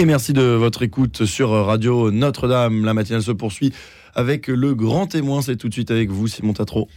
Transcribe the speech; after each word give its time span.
Et 0.00 0.06
merci 0.06 0.32
de 0.32 0.40
votre 0.40 0.80
écoute 0.80 1.26
sur 1.26 1.50
Radio 1.50 2.10
Notre-Dame. 2.10 2.86
La 2.86 2.94
matinale 2.94 3.22
se 3.22 3.32
poursuit 3.32 3.74
avec 4.14 4.48
le 4.48 4.74
grand 4.74 5.06
témoin. 5.06 5.42
C'est 5.42 5.56
tout 5.56 5.68
de 5.68 5.74
suite 5.74 5.90
avec 5.90 6.08
vous, 6.08 6.26
Simon 6.26 6.54
Tatro. 6.54 6.88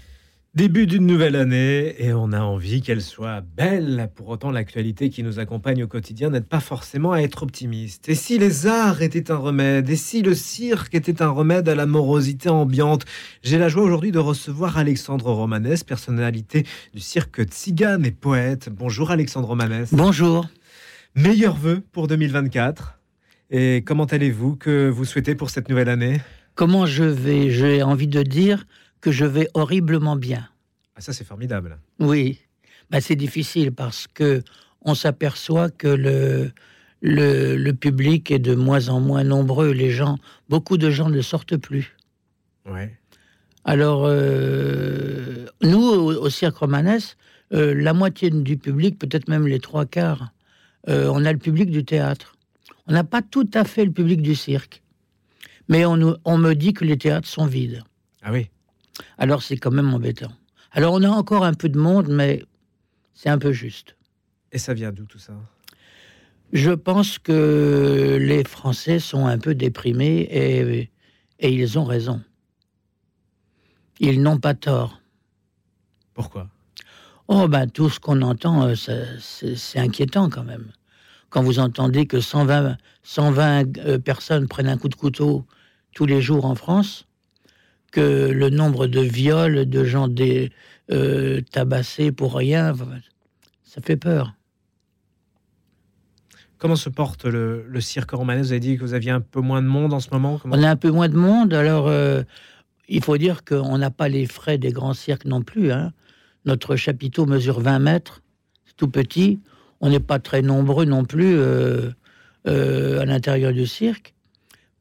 Début 0.56 0.88
d'une 0.88 1.06
nouvelle 1.06 1.36
année 1.36 1.96
et 2.02 2.14
on 2.14 2.32
a 2.32 2.40
envie 2.40 2.82
qu'elle 2.82 3.02
soit 3.02 3.42
belle. 3.42 4.10
Pour 4.16 4.30
autant, 4.30 4.52
l'actualité 4.52 5.10
qui 5.10 5.22
nous 5.22 5.38
accompagne 5.38 5.84
au 5.84 5.88
quotidien 5.88 6.30
n'aide 6.30 6.46
pas 6.46 6.62
forcément 6.62 7.12
à 7.12 7.20
être 7.20 7.44
optimiste. 7.44 8.08
Et 8.08 8.16
si 8.16 8.38
les 8.38 8.68
arts 8.68 9.02
étaient 9.02 9.32
un 9.32 9.36
remède? 9.36 9.90
Et 9.90 9.98
si 9.98 10.22
le 10.22 10.34
cirque 10.34 10.96
était 10.96 11.22
un 11.22 11.30
remède 11.30 11.68
à 11.68 11.76
la 11.76 11.86
morosité 11.86 12.48
ambiante? 12.48 13.04
J'ai 13.42 13.58
la 13.58 13.68
joie 13.68 13.84
aujourd'hui 13.84 14.14
de 14.14 14.20
recevoir 14.20 14.78
Alexandre 14.78 15.30
Romanès, 15.30 15.84
personnalité 15.84 16.66
du 16.94 17.02
cirque 17.02 17.44
Tzigane 17.44 18.06
et 18.06 18.12
poète. 18.12 18.70
Bonjour 18.72 19.12
Alexandre 19.12 19.50
Romanès. 19.50 19.94
Bonjour. 19.94 20.48
Meilleurs 21.16 21.56
vœux 21.56 21.84
pour 21.92 22.08
2024. 22.08 22.98
Et 23.56 23.84
comment 23.86 24.06
allez-vous 24.06 24.56
Que 24.56 24.90
vous 24.90 25.06
souhaitez 25.06 25.36
pour 25.36 25.52
cette 25.52 25.70
nouvelle 25.70 25.88
année? 25.88 26.20
Comment 26.56 26.88
je 26.88 27.04
vais? 27.04 27.52
J'ai 27.52 27.84
envie 27.84 28.08
de 28.08 28.24
dire 28.24 28.66
que 29.00 29.12
je 29.12 29.26
vais 29.26 29.48
horriblement 29.54 30.16
bien. 30.16 30.50
Ah, 30.96 31.02
ça, 31.02 31.14
c'est 31.14 31.24
formidable. 31.24 31.78
Oui, 32.00 32.40
bah, 32.90 33.00
c'est 33.00 33.16
difficile 33.16 33.72
parce 33.72 34.08
que 34.08 34.42
on 34.82 34.96
s'aperçoit 34.96 35.70
que 35.70 35.88
le, 35.88 36.52
le, 37.02 37.72
public 37.74 38.32
est 38.32 38.40
de 38.40 38.56
moins 38.56 38.90
en 38.90 39.00
moins 39.00 39.24
nombreux. 39.24 39.72
Les 39.72 39.92
gens, 39.92 40.18
beaucoup 40.50 40.78
de 40.78 40.90
gens 40.90 41.10
ne 41.10 41.22
sortent 41.22 41.58
plus. 41.58 41.96
Ouais. 42.68 42.98
Alors, 43.66 44.06
euh, 44.06 45.46
nous, 45.62 45.80
au, 45.80 46.30
Cirque 46.32 46.58
Romanesque, 46.58 47.18
euh, 47.54 47.76
la 47.76 47.94
moitié 47.94 48.32
du 48.32 48.58
public, 48.58 48.98
peut-être 48.98 49.28
même 49.28 49.48
les 49.48 49.60
trois 49.60 49.86
quarts, 49.86 50.32
euh, 50.90 51.08
on 51.14 51.24
a 51.24 51.32
le 51.32 51.38
public 51.38 51.70
du 51.70 51.86
théâtre. 51.86 52.33
On 52.88 52.94
n'a 52.94 53.04
pas 53.04 53.22
tout 53.22 53.50
à 53.54 53.64
fait 53.64 53.86
le 53.86 53.92
public 53.92 54.22
du 54.22 54.36
cirque. 54.36 54.84
Mais 55.70 55.86
on, 55.86 56.18
on 56.26 56.38
me 56.38 56.54
dit 56.54 56.74
que 56.74 56.86
les 56.86 56.98
théâtres 56.98 57.28
sont 57.28 57.46
vides. 57.46 57.84
Ah 58.22 58.32
oui 58.32 58.50
alors 59.18 59.42
c'est 59.42 59.58
quand 59.58 59.72
même 59.72 59.92
embêtant. 59.94 60.32
Alors 60.72 60.94
on 60.94 61.02
a 61.02 61.10
encore 61.10 61.44
un 61.44 61.56
peu 61.56 61.68
de 61.68 61.80
monde, 61.80 62.10
mais 62.10 62.44
c'est 63.16 63.30
un 63.30 63.40
peu 63.40 63.52
juste. 63.52 63.96
Et 64.52 64.60
ça 64.60 64.76
vient 64.76 64.92
d'où 64.92 65.06
tout 65.06 65.18
ça? 65.18 65.34
Je 66.52 66.72
pense 66.72 67.18
que 67.18 68.20
les 68.22 68.44
Français 68.44 69.00
sont 69.00 69.26
un 69.26 69.40
peu 69.40 69.56
déprimés 69.56 70.28
et, 70.30 70.92
et 71.40 71.52
ils 71.52 71.80
ont 71.80 71.86
raison. 71.86 72.22
Ils 74.00 74.22
n'ont 74.22 74.38
pas 74.38 74.54
tort. 74.54 75.02
Pourquoi? 76.14 76.50
Oh 77.28 77.48
ben 77.48 77.68
tout 77.68 77.90
ce 77.90 78.00
qu'on 78.00 78.22
entend, 78.22 78.68
euh, 78.68 78.76
c'est 78.76 79.80
inquiétant 79.80 80.30
quand 80.30 80.44
même. 80.44 80.72
Quand 81.34 81.42
vous 81.42 81.58
entendez 81.58 82.06
que 82.06 82.20
120, 82.20 82.78
120 83.02 83.80
euh, 83.80 83.98
personnes 83.98 84.48
prennent 84.48 84.68
un 84.68 84.78
coup 84.78 84.88
de 84.88 84.94
couteau 84.94 85.48
tous 85.96 86.06
les 86.06 86.22
jours 86.22 86.46
en 86.46 86.54
France, 86.54 87.08
que 87.92 88.30
le 88.30 88.52
nombre 88.52 88.86
de 88.86 89.00
viols, 89.00 89.68
de 89.68 89.84
gens 89.84 90.08
des, 90.08 90.52
euh, 90.92 91.42
tabassés 91.52 92.12
pour 92.12 92.36
rien, 92.36 92.74
ça 93.64 93.82
fait 93.82 93.98
peur. 93.98 94.36
Comment 96.60 96.76
se 96.76 96.90
porte 96.90 97.26
le, 97.26 97.66
cirque 97.80 98.12
romanais 98.12 98.44
Vous 98.44 98.52
avez 98.52 98.60
dit 98.60 98.78
que 98.78 98.82
vous 98.82 98.94
aviez 98.94 99.10
un 99.10 99.20
peu 99.20 99.42
moins 99.42 99.64
de 99.64 99.68
monde 99.68 99.92
en 99.92 100.00
ce 100.00 100.10
moment 100.12 100.40
On 100.46 100.62
a 100.62 100.70
un 100.70 100.76
peu 100.76 100.92
moins 100.92 101.10
de 101.10 101.18
monde, 101.18 101.56
alors 101.56 101.88
euh, 101.88 102.22
il 102.88 103.04
faut 103.04 103.18
dire 103.18 103.44
qu'on 103.44 103.80
n'a 103.80 103.90
pas 103.90 104.08
les 104.08 104.28
frais 104.28 104.60
des 104.60 104.72
grands 104.72 104.94
cirques 104.94 105.26
non 105.26 105.42
plus. 105.42 105.72
Hein. 105.72 105.94
Notre 106.46 106.76
chapiteau 106.76 107.26
mesure 107.26 107.60
20 107.60 107.80
mètres, 107.80 108.22
c'est 108.66 108.76
tout 108.76 108.88
petit. 108.88 109.40
On 109.86 109.90
n'est 109.90 110.00
pas 110.00 110.18
très 110.18 110.42
nombreux 110.42 110.86
non 110.86 111.04
plus 111.04 111.36
euh, 111.36 111.92
à 112.46 113.06
l'intérieur 113.06 113.52
du 113.52 113.68
cirque. 113.68 114.14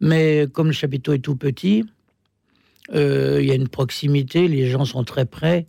Mais 0.01 0.47
comme 0.53 0.69
le 0.69 0.73
chapiteau 0.73 1.13
est 1.13 1.19
tout 1.19 1.35
petit, 1.35 1.85
euh, 2.95 3.41
il 3.43 3.49
y 3.49 3.51
a 3.51 3.57
une 3.57 3.67
proximité, 3.67 4.47
les 4.47 4.71
gens 4.71 4.85
sont 4.85 5.03
très 5.03 5.27
près. 5.27 5.67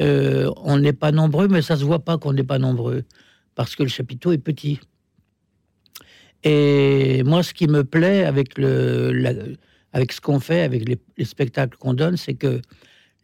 Euh, 0.00 0.48
on 0.58 0.78
n'est 0.78 0.92
pas 0.92 1.10
nombreux, 1.10 1.48
mais 1.48 1.60
ça 1.60 1.76
se 1.76 1.82
voit 1.82 2.04
pas 2.04 2.18
qu'on 2.18 2.32
n'est 2.32 2.44
pas 2.44 2.60
nombreux, 2.60 3.02
parce 3.56 3.74
que 3.74 3.82
le 3.82 3.88
chapiteau 3.88 4.30
est 4.30 4.38
petit. 4.38 4.78
Et 6.44 7.24
moi, 7.24 7.42
ce 7.42 7.54
qui 7.54 7.66
me 7.66 7.82
plaît 7.82 8.24
avec 8.24 8.54
ce 8.58 10.20
qu'on 10.20 10.38
fait, 10.38 10.60
avec 10.60 10.88
les, 10.88 11.24
spectacles 11.24 11.76
qu'on 11.78 11.94
donne, 11.94 12.16
c'est 12.16 12.34
que 12.34 12.62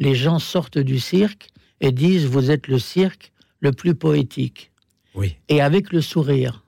les 0.00 0.16
gens 0.16 0.40
sortent 0.40 0.78
du 0.78 0.98
cirque 0.98 1.50
et 1.80 1.92
disent 1.92 2.26
Vous 2.26 2.50
êtes 2.50 2.66
le 2.66 2.80
cirque 2.80 3.30
le 3.60 3.70
plus 3.70 3.94
poétique. 3.94 4.72
Oui. 5.14 5.36
Et 5.48 5.60
avec 5.60 5.92
le 5.92 6.00
sourire. 6.00 6.64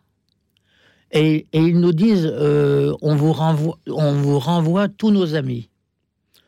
Et, 1.12 1.46
ils 1.52 1.78
nous 1.78 1.92
disent 1.92 2.26
euh, 2.26 2.94
on, 3.00 3.14
vous 3.16 3.32
renvoie, 3.32 3.78
on 3.86 4.12
vous 4.12 4.38
renvoie 4.38 4.88
tous 4.88 5.10
nos 5.10 5.34
amis. 5.34 5.68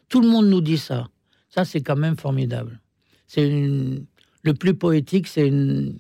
Tout 0.09 0.21
le 0.21 0.29
monde 0.29 0.49
nous 0.49 0.61
dit 0.61 0.79
ça. 0.79 1.09
Ça, 1.49 1.65
c'est 1.65 1.81
quand 1.81 1.97
même 1.97 2.17
formidable. 2.17 2.81
C'est 3.27 3.49
le 3.49 4.55
plus 4.55 4.75
poétique, 4.75 5.27
c'est 5.27 5.47
une. 5.47 5.99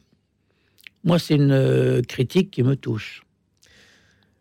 Moi, 1.04 1.18
c'est 1.18 1.36
une 1.36 1.52
euh, 1.52 2.02
critique 2.02 2.50
qui 2.50 2.62
me 2.62 2.74
touche. 2.76 3.22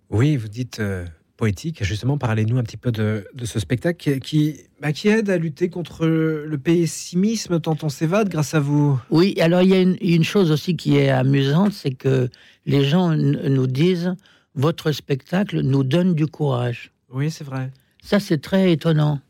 Oui, 0.10 0.36
vous 0.38 0.48
dites 0.48 0.80
euh, 0.80 1.06
poétique. 1.38 1.84
Justement, 1.84 2.18
parlez-nous 2.18 2.58
un 2.58 2.64
petit 2.64 2.78
peu 2.78 2.92
de, 2.92 3.26
ce 3.44 3.60
spectacle 3.60 4.20
qui, 4.20 4.58
bah, 4.82 4.92
qui, 4.92 5.08
aide 5.08 5.30
à 5.30 5.38
lutter 5.38 5.70
contre 5.70 6.06
le 6.06 6.58
pessimisme 6.58 7.60
tant 7.60 7.78
on 7.84 7.90
s'évade 7.90 8.28
grâce 8.28 8.54
à 8.54 8.60
vous. 8.60 9.00
Oui, 9.10 9.36
alors 9.40 9.62
il 9.62 9.70
y 9.70 9.74
a 9.74 9.80
une, 9.80 9.98
une 10.02 10.24
chose 10.24 10.52
aussi 10.52 10.76
qui 10.76 10.98
est 10.98 11.10
amusante, 11.10 11.72
c'est 11.72 11.92
que 11.92 12.30
les 12.66 12.84
gens 12.84 13.16
nous 13.16 13.68
disent 13.68 14.16
votre 14.56 14.92
spectacle 14.92 15.62
nous 15.62 15.84
donne 15.84 16.16
du 16.16 16.26
courage. 16.26 16.92
Oui, 17.10 17.32
c'est 17.32 17.44
vrai. 17.44 17.72
Ça, 18.04 18.20
c'est 18.20 18.40
très 18.40 18.72
étonnant. 18.72 19.22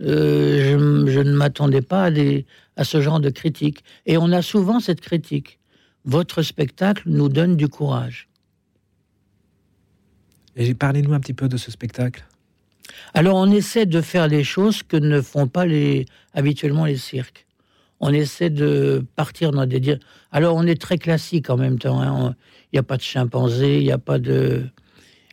Euh, 0.00 1.06
je, 1.06 1.20
ne 1.20 1.32
m'attendais 1.32 1.82
pas 1.82 2.06
à, 2.06 2.10
à, 2.76 2.84
ce 2.84 3.00
genre 3.00 3.20
de 3.20 3.30
critique. 3.30 3.82
Et 4.06 4.16
on 4.16 4.30
a 4.32 4.42
souvent 4.42 4.78
cette 4.78 5.00
critique. 5.00 5.58
Votre 6.04 6.42
spectacle 6.42 7.02
nous 7.06 7.28
donne 7.28 7.56
du 7.56 7.68
courage. 7.68 8.28
Et 10.56 10.74
parlez-nous 10.74 11.12
un 11.12 11.20
petit 11.20 11.34
peu 11.34 11.48
de 11.48 11.56
ce 11.56 11.70
spectacle. 11.70 12.24
Alors 13.14 13.36
on 13.36 13.50
essaie 13.50 13.86
de 13.86 14.00
faire 14.00 14.28
les 14.28 14.44
choses 14.44 14.82
que 14.82 14.96
ne 14.96 15.20
font 15.20 15.48
pas 15.48 15.66
les, 15.66 16.06
habituellement 16.34 16.86
les 16.86 16.96
cirques. 16.96 17.46
On 18.00 18.12
essaie 18.12 18.50
de 18.50 19.04
partir 19.16 19.52
dans 19.52 19.66
des... 19.66 19.98
Alors 20.32 20.56
on 20.56 20.66
est 20.66 20.80
très 20.80 20.98
classique 20.98 21.50
en 21.50 21.56
même 21.56 21.78
temps. 21.78 22.00
Hein. 22.00 22.34
Il 22.72 22.76
n'y 22.76 22.80
a 22.80 22.82
pas 22.82 22.96
de 22.96 23.02
chimpanzé, 23.02 23.78
il 23.78 23.84
n'y 23.84 23.92
a 23.92 23.98
pas 23.98 24.18
de... 24.18 24.64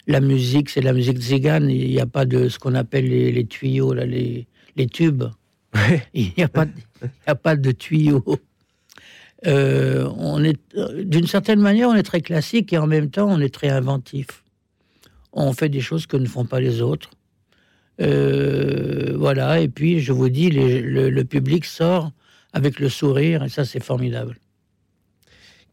La 0.05 0.19
musique, 0.19 0.69
c'est 0.69 0.81
la 0.81 0.91
musique 0.91 1.17
zigane, 1.17 1.69
il 1.69 1.89
n'y 1.89 1.99
a 2.01 2.05
pas 2.05 2.25
de 2.25 2.49
ce 2.49 2.59
qu'on 2.59 2.75
appelle 2.75 3.07
les, 3.07 3.31
les 3.31 3.45
tuyaux, 3.45 3.93
là, 3.93 4.05
les, 4.05 4.47
les 4.75 4.87
tubes. 4.87 5.23
Il 6.13 6.33
n'y 6.37 6.43
a, 6.43 6.49
pas, 6.49 6.65
a 7.25 7.35
pas 7.35 7.55
de 7.55 7.71
tuyaux. 7.71 8.23
Euh, 9.47 10.09
on 10.17 10.43
est, 10.43 10.59
d'une 11.03 11.27
certaine 11.27 11.59
manière, 11.59 11.89
on 11.89 11.95
est 11.95 12.03
très 12.03 12.21
classique 12.21 12.73
et 12.73 12.77
en 12.77 12.87
même 12.87 13.09
temps, 13.09 13.27
on 13.29 13.39
est 13.39 13.53
très 13.53 13.69
inventif. 13.69 14.42
On 15.33 15.53
fait 15.53 15.69
des 15.69 15.81
choses 15.81 16.05
que 16.05 16.17
ne 16.17 16.27
font 16.27 16.45
pas 16.45 16.59
les 16.59 16.81
autres. 16.81 17.11
Euh, 18.01 19.15
voilà, 19.17 19.59
et 19.59 19.67
puis 19.67 19.99
je 19.99 20.11
vous 20.13 20.29
dis, 20.29 20.49
le, 20.49 21.23
public 21.23 21.65
sort 21.65 22.11
avec 22.53 22.79
le 22.79 22.89
sourire, 22.89 23.43
et 23.43 23.49
ça, 23.49 23.65
c'est 23.65 23.83
formidable. 23.83 24.37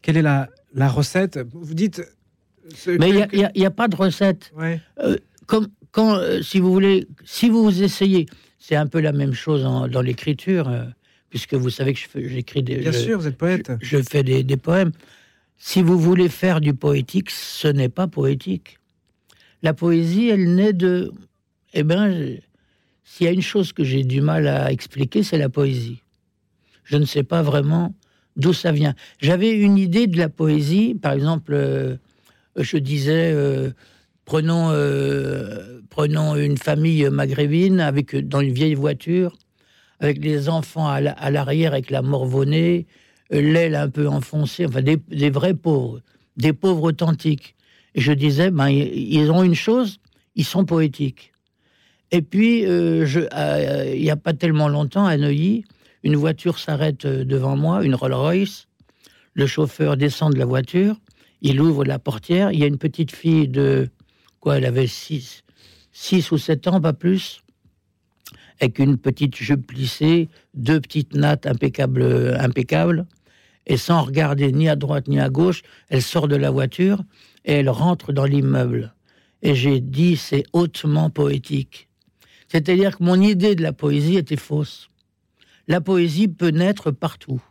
Quelle 0.01 0.17
est 0.17 0.21
la, 0.21 0.49
la 0.73 0.89
recette? 0.89 1.39
Vous 1.53 1.73
dites. 1.73 2.01
Mais 2.87 3.09
il 3.33 3.49
n'y 3.55 3.65
a, 3.65 3.71
pas 3.71 3.87
de 3.87 3.95
recette. 3.95 4.51
Euh, 4.99 5.17
comme, 5.45 5.67
quand, 5.91 6.19
si 6.41 6.59
vous 6.59 6.71
voulez, 6.71 7.07
si 7.23 7.49
vous 7.49 7.83
essayez, 7.83 8.27
c'est 8.61 8.75
un 8.75 8.87
peu 8.87 9.01
la 9.01 9.11
même 9.11 9.33
chose 9.33 9.63
dans 9.63 10.01
l'écriture, 10.01 10.69
euh, 10.69 10.85
puisque 11.29 11.55
vous 11.55 11.69
savez 11.69 11.93
que 11.93 11.99
j'écris 12.27 12.61
des. 12.61 12.77
Bien 12.77 12.91
sûr, 12.91 13.19
vous 13.19 13.27
êtes 13.27 13.37
poète. 13.37 13.71
Je, 13.81 13.97
fais 14.01 14.21
des, 14.21 14.57
poèmes. 14.57 14.91
Si 15.57 15.81
vous 15.81 15.97
voulez 15.97 16.29
faire 16.29 16.61
du 16.61 16.73
poétique, 16.73 17.31
ce 17.31 17.67
n'est 17.67 17.89
pas 17.89 18.07
poétique. 18.07 18.77
La 19.63 19.73
poésie, 19.73 20.29
elle 20.29 20.55
naît 20.55 20.73
de. 20.73 21.11
Eh 21.73 21.83
bien, 21.83 22.11
s'il 23.03 23.25
y 23.25 23.29
a 23.29 23.31
une 23.31 23.41
chose 23.41 23.73
que 23.73 23.83
j'ai 23.83 24.03
du 24.03 24.21
mal 24.21 24.47
à 24.47 24.71
expliquer, 24.71 25.23
c'est 25.23 25.37
la 25.37 25.49
poésie. 25.49 26.01
Je 26.83 26.97
ne 26.97 27.05
sais 27.05 27.23
pas 27.23 27.41
vraiment 27.41 27.93
d'où 28.35 28.53
ça 28.53 28.71
vient. 28.71 28.95
J'avais 29.19 29.51
une 29.51 29.77
idée 29.77 30.07
de 30.07 30.17
la 30.17 30.29
poésie, 30.29 30.95
par 30.95 31.13
exemple, 31.13 31.53
euh, 31.53 31.97
je 32.57 32.77
disais. 32.77 33.31
Euh, 33.33 33.71
Prenons, 34.31 34.69
euh, 34.69 35.81
prenons 35.89 36.37
une 36.37 36.57
famille 36.57 37.09
maghrébine 37.09 37.81
avec 37.81 38.15
dans 38.15 38.39
une 38.39 38.53
vieille 38.53 38.75
voiture, 38.75 39.35
avec 39.99 40.23
les 40.23 40.47
enfants 40.47 40.87
à 40.87 41.31
l'arrière 41.31 41.73
avec 41.73 41.89
la 41.89 42.01
morvonnée, 42.01 42.87
l'aile 43.29 43.75
un 43.75 43.89
peu 43.89 44.07
enfoncée, 44.07 44.65
enfin 44.65 44.81
des, 44.81 45.29
vrais 45.29 45.53
pauvres, 45.53 45.99
des 46.37 46.53
pauvres 46.53 46.83
authentiques. 46.83 47.55
Je 47.95 48.13
disais, 48.13 48.51
ben, 48.51 48.69
ils 48.69 49.31
ont 49.31 49.43
une 49.43 49.55
chose, 49.55 49.99
ils 50.35 50.45
sont 50.45 50.65
poétiques. 50.65 51.33
Et 52.11 52.21
puis, 52.21 52.65
euh, 52.65 53.05
il 53.93 54.01
n'y 54.01 54.09
a 54.09 54.17
pas 54.17 54.33
tellement 54.33 54.67
longtemps, 54.67 55.05
à 55.05 55.17
Neuilly, 55.17 55.65
une 56.03 56.15
voiture 56.15 56.59
s'arrête 56.59 57.05
devant 57.05 57.55
moi, 57.55 57.83
une 57.83 57.95
Rolls-Royce. 57.95 58.67
Le 59.33 59.47
chauffeur 59.47 59.97
descend 59.97 60.33
de 60.33 60.39
la 60.39 60.45
voiture, 60.45 60.95
Il 61.41 61.61
ouvre 61.61 61.85
la 61.85 61.99
portière, 61.99 62.51
il 62.51 62.59
y 62.59 62.63
a 62.63 62.67
une 62.67 62.77
petite 62.77 63.15
fille 63.15 63.47
de 63.47 63.89
quoi 64.39 64.57
Elle 64.57 64.65
avait 64.65 64.87
6 64.87 65.43
six 65.91 66.31
ou 66.31 66.37
7 66.37 66.67
ans, 66.67 66.81
pas 66.81 66.93
plus, 66.93 67.41
avec 68.59 68.79
une 68.79 68.97
petite 68.97 69.35
jupe 69.35 69.67
plissée, 69.67 70.29
deux 70.53 70.79
petites 70.79 71.15
nattes 71.15 71.45
impeccables, 71.45 72.35
impeccables, 72.39 73.05
et 73.67 73.77
sans 73.77 74.03
regarder 74.03 74.51
ni 74.51 74.69
à 74.69 74.75
droite 74.75 75.07
ni 75.07 75.19
à 75.19 75.29
gauche, 75.29 75.61
elle 75.89 76.01
sort 76.01 76.27
de 76.27 76.35
la 76.35 76.49
voiture 76.49 77.03
et 77.45 77.53
elle 77.53 77.69
rentre 77.69 78.13
dans 78.13 78.25
l'immeuble. 78.25 78.93
Et 79.41 79.55
j'ai 79.55 79.79
dit, 79.79 80.17
c'est 80.17 80.43
hautement 80.53 81.09
poétique. 81.09 81.89
C'est-à-dire 82.47 82.97
que 82.97 83.03
mon 83.03 83.19
idée 83.19 83.55
de 83.55 83.63
la 83.63 83.73
poésie 83.73 84.17
était 84.17 84.35
fausse. 84.35 84.89
La 85.67 85.81
poésie 85.81 86.27
peut 86.27 86.49
naître 86.49 86.91
partout. 86.91 87.41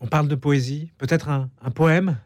On 0.00 0.06
parle 0.06 0.28
de 0.28 0.34
poésie, 0.34 0.90
peut-être 0.98 1.28
un, 1.28 1.48
poème 1.74 2.18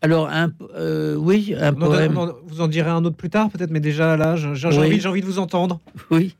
alors, 0.00 0.28
un, 0.28 0.52
euh, 0.76 1.16
oui, 1.16 1.54
un 1.58 1.74
poème. 1.74 2.16
vous 2.46 2.60
en 2.60 2.68
direz 2.68 2.88
un 2.88 3.04
autre 3.04 3.16
plus 3.16 3.30
tard, 3.30 3.50
peut-être, 3.50 3.72
mais 3.72 3.80
déjà 3.80 4.16
là, 4.16 4.36
j'ai 4.36 4.66
envie, 4.66 5.06
envie, 5.06 5.20
de 5.20 5.26
vous 5.26 5.40
entendre. 5.40 5.80
Oui. 6.10 6.36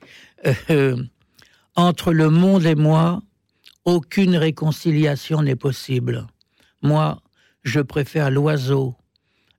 Euh, 0.71 0.97
entre 1.75 2.13
le 2.13 2.31
monde 2.31 2.65
et 2.65 2.77
moi, 2.77 3.21
aucune 3.85 4.37
réconciliation 4.37 5.43
n'est 5.43 5.57
possible. 5.57 6.27
Moi, 6.83 7.21
je 7.63 7.81
préfère 7.81 8.31
l'oiseau, 8.31 8.95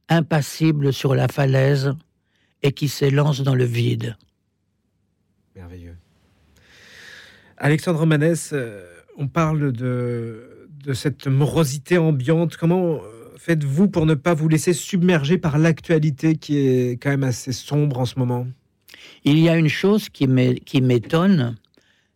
impassible 0.09 0.93
sur 0.93 1.15
la 1.15 1.27
falaise 1.27 1.93
et 2.63 2.71
qui 2.71 2.87
s'élance 2.87 3.41
dans 3.41 3.55
le 3.55 3.65
vide. 3.65 4.17
Merveilleux. 5.55 5.95
Alexandre 7.57 8.05
Manès, 8.05 8.51
euh, 8.53 8.83
on 9.17 9.27
parle 9.27 9.71
de, 9.71 10.67
de 10.83 10.93
cette 10.93 11.27
morosité 11.27 11.97
ambiante. 11.97 12.57
Comment 12.57 12.95
euh, 12.95 13.35
faites-vous 13.37 13.89
pour 13.89 14.05
ne 14.05 14.13
pas 14.13 14.33
vous 14.33 14.47
laisser 14.47 14.73
submerger 14.73 15.37
par 15.37 15.57
l'actualité 15.57 16.35
qui 16.35 16.57
est 16.57 17.01
quand 17.01 17.09
même 17.09 17.23
assez 17.23 17.51
sombre 17.51 17.99
en 17.99 18.05
ce 18.05 18.17
moment? 18.17 18.47
Il 19.23 19.37
y 19.39 19.49
a 19.49 19.57
une 19.57 19.69
chose 19.69 20.09
qui 20.09 20.27
m'étonne, 20.27 21.57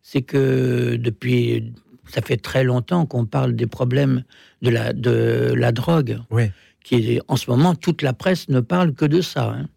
c'est 0.02 0.22
que 0.22 0.96
depuis, 0.96 1.74
ça 2.06 2.22
fait 2.22 2.36
très 2.36 2.64
longtemps 2.64 3.06
qu'on 3.06 3.26
parle 3.26 3.54
des 3.54 3.66
problèmes 3.66 4.24
de 4.62 4.70
la, 4.70 4.92
de 4.92 5.52
la 5.56 5.72
drogue. 5.72 6.18
Oui. 6.30 6.50
Qui 6.82 7.20
en 7.28 7.36
ce 7.36 7.50
moment, 7.50 7.74
toute 7.74 8.02
la 8.02 8.12
presse 8.12 8.48
ne 8.48 8.60
parle 8.60 8.92
que 8.92 9.06
de 9.06 9.20
ça. 9.20 9.52
Hein. 9.52 9.68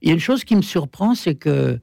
Il 0.00 0.08
y 0.08 0.10
a 0.10 0.14
une 0.14 0.20
chose 0.20 0.44
qui 0.44 0.56
me 0.56 0.62
surprend, 0.62 1.14
c'est 1.14 1.34
que 1.34 1.78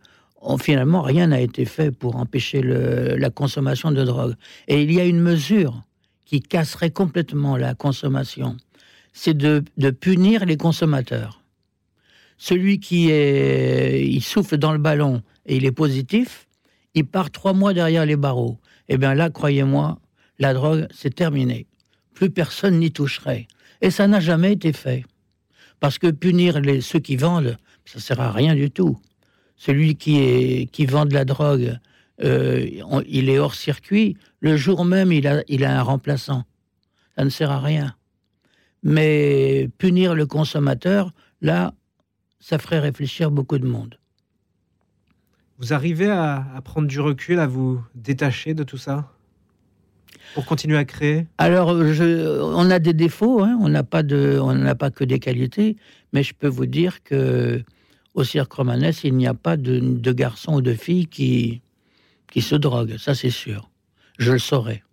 finalement, 0.59 1.01
rien 1.01 1.27
n'a 1.27 1.39
été 1.39 1.65
fait 1.65 1.91
pour 1.91 2.15
empêcher 2.15 2.61
la 2.63 3.29
consommation 3.29 3.91
de 3.91 4.03
drogue. 4.03 4.35
Et 4.67 4.81
il 4.81 4.91
y 4.91 4.99
a 4.99 5.05
une 5.05 5.19
mesure 5.19 5.83
qui 6.25 6.41
casserait 6.41 6.91
complètement 6.91 7.57
la 7.57 7.75
consommation, 7.75 8.55
c'est 9.11 9.35
de, 9.35 9.63
punir 9.89 10.45
les 10.45 10.55
consommateurs. 10.55 11.41
Celui 12.37 12.79
qui 12.79 13.11
est, 13.11 14.07
il 14.07 14.21
souffle 14.21 14.57
dans 14.57 14.71
le 14.71 14.77
ballon 14.77 15.21
et 15.45 15.57
il 15.57 15.65
est 15.65 15.71
positif, 15.73 16.47
il 16.93 17.05
part 17.05 17.31
trois 17.31 17.53
mois 17.53 17.73
derrière 17.73 18.05
les 18.05 18.15
barreaux. 18.15 18.57
Eh 18.93 18.97
bien 18.97 19.13
là, 19.13 19.29
croyez-moi, 19.29 19.99
la 20.37 20.53
drogue, 20.53 20.85
c'est 20.93 21.15
terminé. 21.15 21.65
Plus 22.13 22.29
personne 22.29 22.77
n'y 22.77 22.91
toucherait. 22.91 23.47
Et 23.79 23.89
ça 23.89 24.05
n'a 24.05 24.19
jamais 24.19 24.51
été 24.51 24.73
fait. 24.73 25.05
Parce 25.79 25.97
que 25.97 26.07
punir 26.11 26.59
ceux 26.81 26.99
qui 26.99 27.15
vendent, 27.15 27.57
ça 27.85 28.01
sert 28.01 28.19
à 28.19 28.33
rien 28.33 28.53
du 28.53 28.69
tout. 28.69 28.99
Celui 29.55 29.95
qui, 29.95 30.85
vend 30.87 31.05
de 31.05 31.13
la 31.13 31.23
drogue, 31.23 31.77
euh, 32.21 32.67
il 33.07 33.29
est 33.29 33.39
hors 33.39 33.55
circuit, 33.55 34.17
le 34.41 34.57
jour 34.57 34.83
même, 34.83 35.13
il 35.13 35.25
a 35.25 35.79
un 35.79 35.83
remplaçant. 35.83 36.43
Ça 37.15 37.23
ne 37.23 37.29
sert 37.29 37.49
à 37.49 37.61
rien. 37.61 37.95
Mais 38.83 39.69
punir 39.77 40.15
le 40.15 40.25
consommateur, 40.25 41.13
là, 41.39 41.73
ça 42.41 42.59
ferait 42.59 42.79
réfléchir 42.79 43.31
beaucoup 43.31 43.57
de 43.57 43.67
monde. 43.67 44.00
Vous 45.61 45.73
arrivez 45.73 46.09
à, 46.09 46.43
prendre 46.63 46.87
du 46.87 46.99
recul, 46.99 47.39
à 47.39 47.45
vous 47.45 47.83
détacher 47.93 48.55
de 48.55 48.63
tout 48.63 48.77
ça 48.77 49.11
pour 50.33 50.45
continuer 50.45 50.75
à 50.75 50.85
créer? 50.85 51.27
Alors, 51.37 51.85
je, 51.85 52.41
on 52.41 52.71
a 52.71 52.79
des 52.79 52.93
défauts, 52.93 53.43
hein. 53.43 53.59
on 53.61 53.69
n'a 53.69 53.83
pas 53.83 54.01
de, 54.01 54.39
on 54.41 54.55
n'a 54.55 54.73
pas 54.73 54.89
que 54.89 55.03
des 55.03 55.19
qualités, 55.19 55.77
mais 56.13 56.23
je 56.23 56.33
peux 56.33 56.47
vous 56.47 56.65
dire 56.65 57.03
que 57.03 57.61
au 58.15 58.23
cirque 58.23 58.51
romanesque, 58.53 59.03
il 59.03 59.13
n'y 59.13 59.27
a 59.27 59.35
pas 59.35 59.55
de, 59.55 59.79
de 59.79 60.11
garçons 60.11 60.55
ou 60.55 60.61
de 60.61 60.73
filles 60.73 61.05
qui, 61.05 61.61
qui 62.31 62.41
se 62.41 62.55
droguent, 62.55 62.97
ça 62.97 63.13
c'est 63.13 63.29
sûr. 63.29 63.69
Je 64.17 64.31
le 64.31 64.39
saurais. 64.39 64.83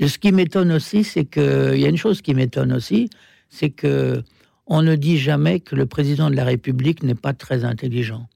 Et 0.00 0.08
ce 0.08 0.18
qui 0.18 0.32
m'étonne 0.32 0.72
aussi, 0.72 1.04
c'est 1.04 1.24
que 1.24 1.74
il 1.74 1.80
y 1.80 1.84
a 1.84 1.88
une 1.88 1.96
chose 1.96 2.22
qui 2.22 2.34
m'étonne 2.34 2.72
aussi, 2.72 3.08
c'est 3.50 3.70
que 3.70 4.20
on 4.66 4.82
ne 4.82 4.96
dit 4.96 5.16
jamais 5.16 5.60
que 5.60 5.76
le 5.76 5.86
président 5.86 6.28
de 6.28 6.34
la 6.34 6.44
République 6.44 7.04
n'est 7.04 7.14
pas 7.14 7.34
très 7.34 7.64
intelligent. 7.64 8.28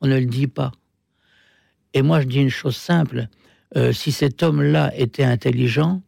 On 0.00 0.06
ne 0.06 0.18
le 0.18 0.26
dit 0.26 0.46
pas. 0.46 0.72
Et 1.94 2.02
moi, 2.02 2.20
je 2.20 2.26
dis 2.26 2.40
une 2.40 2.50
chose 2.50 2.76
simple. 2.76 3.28
Euh, 3.76 3.92
si 3.92 4.12
cet 4.12 4.42
homme-là 4.42 4.92
était 4.96 5.24
intelligent, 5.24 6.02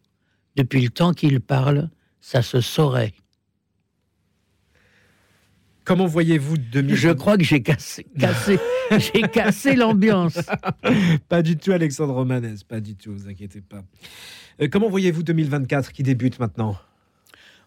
depuis 0.57 0.83
le 0.83 0.91
temps 0.91 1.13
qu'il 1.13 1.41
parle, 1.41 1.91
ça 2.21 2.43
se 2.43 2.61
saurait. 2.61 3.13
Comment 5.85 6.07
voyez-vous 6.07 6.59
2000 6.59 6.95
Je 6.95 7.09
crois 7.09 7.37
que 7.37 7.43
j'ai 7.43 7.63
cassé, 7.63 8.07
cassé, 8.19 8.59
j'ai 8.91 9.23
cassé 9.23 9.75
l'ambiance. 9.75 10.39
pas 11.29 11.43
du 11.43 11.57
tout, 11.57 11.73
Alexandre 11.73 12.15
Romanès, 12.15 12.63
pas 12.63 12.81
du 12.81 12.95
tout, 12.95 13.13
vous 13.13 13.29
inquiétez 13.29 13.61
pas. 13.61 13.83
Euh, 14.61 14.69
comment 14.71 14.89
voyez-vous 14.89 15.25
2024 15.25 15.93
qui 15.93 16.05
débute 16.05 16.39
maintenant? 16.39 16.77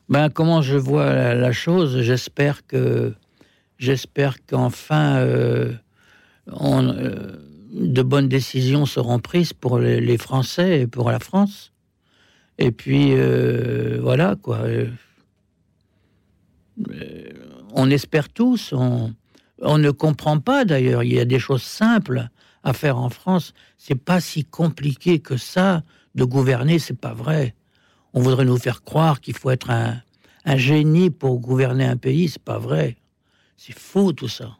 Ben, 0.07 0.29
Comment 0.29 0.61
je 0.61 0.77
vois 0.77 1.33
la, 1.33 1.51
chose? 1.51 2.01
J'espère 2.01 2.65
que 2.65 3.13
j'espère 3.79 4.45
qu'enfin 4.45 5.17
euh, 5.17 5.73
euh, 6.47 7.37
de 7.71 8.01
bonnes 8.01 8.29
décisions 8.29 8.85
seront 8.85 9.19
prises 9.19 9.53
pour 9.53 9.79
les, 9.79 10.17
Français 10.17 10.81
et 10.81 10.87
pour 10.87 11.11
la 11.11 11.19
France. 11.19 11.71
Et 12.57 12.71
puis 12.71 13.15
voilà 13.99 14.35
quoi 14.41 14.65
on 17.75 17.89
espère 17.89 18.29
tous, 18.29 18.73
on, 18.73 19.13
ne 19.61 19.91
comprend 19.91 20.39
pas 20.39 20.65
d'ailleurs. 20.65 21.03
Il 21.03 21.13
y 21.13 21.19
a 21.19 21.25
des 21.25 21.39
choses 21.39 21.63
simples 21.63 22.29
à 22.63 22.73
faire 22.73 22.97
en 22.97 23.09
France. 23.09 23.53
C'est 23.77 24.01
pas 24.01 24.21
si 24.21 24.45
compliqué 24.45 25.19
que 25.19 25.37
ça 25.37 25.83
de 26.15 26.23
gouverner, 26.23 26.79
c'est 26.79 26.99
pas 26.99 27.13
vrai. 27.13 27.53
On 28.13 28.21
voudrait 28.21 28.45
nous 28.45 28.57
faire 28.57 28.83
croire 28.83 29.19
qu'il 29.19 29.35
faut 29.35 29.51
être 29.51 29.69
un, 29.69 30.01
génie 30.55 31.09
pour 31.09 31.39
gouverner 31.39 31.85
un 31.85 31.97
pays, 31.97 32.29
c'est 32.29 32.41
pas 32.41 32.59
vrai. 32.59 32.95
C'est 33.57 33.77
faux 33.77 34.13
tout 34.13 34.29
ça. 34.29 34.57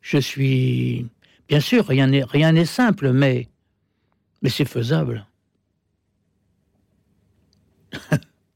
Je 0.00 0.18
suis. 0.18 1.06
Bien 1.48 1.60
sûr, 1.60 1.86
rien 1.86 2.06
n'est, 2.06 2.24
rien 2.24 2.52
n'est 2.52 2.64
simple, 2.64 3.12
mais, 3.12 3.48
mais 4.42 4.48
c'est 4.50 4.64
faisable. 4.64 5.26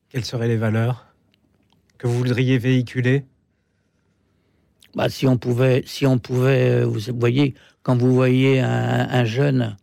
Quelles 0.08 0.24
seraient 0.24 0.48
les 0.48 0.56
valeurs 0.56 1.06
que 1.98 2.06
vous 2.06 2.18
voudriez 2.18 2.58
véhiculer? 2.58 3.24
Bah, 4.94 5.08
si 5.08 5.26
on 5.26 5.36
pouvait, 5.36 5.82
si 5.86 6.06
on 6.06 6.18
pouvait, 6.18 6.82
euh, 6.82 6.86
vous 6.86 7.00
voyez, 7.18 7.54
quand 7.82 7.96
vous 7.96 8.14
voyez 8.14 8.60
un, 8.60 9.24
jeune 9.24 9.76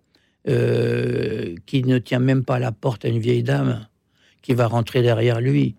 euh, 0.47 1.55
qui 1.65 1.83
ne 1.83 1.97
tient 1.97 2.19
même 2.19 2.45
pas 2.45 2.59
la 2.59 2.71
porte 2.71 3.03
à 3.03 3.09
une 3.09 3.19
vieille 3.19 3.43
dame 3.43 3.87
qui 4.41 4.53
va 4.53 4.67
rentrer 4.67 5.01
derrière 5.01 5.41
lui, 5.41 5.75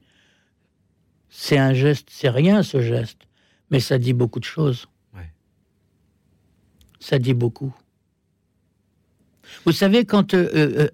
c'est 1.30 1.56
un 1.56 1.72
geste, 1.72 2.08
c'est 2.10 2.28
rien 2.28 2.62
ce 2.62 2.82
geste, 2.82 3.22
mais 3.70 3.80
ça 3.80 3.98
dit 3.98 4.12
beaucoup 4.12 4.38
de 4.38 4.44
choses. 4.44 4.86
Ça 7.02 7.18
dit 7.18 7.34
beaucoup. 7.34 7.74
Vous 9.66 9.72
savez, 9.72 10.04
quand 10.04 10.34
euh, 10.34 10.88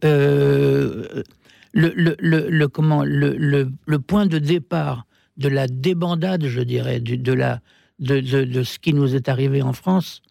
le, 1.74 1.92
le, 1.94 2.16
le, 2.18 2.68
comment, 2.68 3.04
le, 3.04 3.98
point 3.98 4.24
de 4.24 4.38
départ 4.38 5.04
de 5.36 5.48
la 5.48 5.66
débandade, 5.68 6.46
je 6.46 6.62
dirais, 6.62 7.00
de, 7.00 7.32
la, 7.34 7.60
de, 7.98 8.20
de, 8.20 8.62
ce 8.62 8.78
qui 8.78 8.94
nous 8.94 9.14
est 9.14 9.28
arrivé 9.28 9.60
en 9.60 9.74
France, 9.74 10.22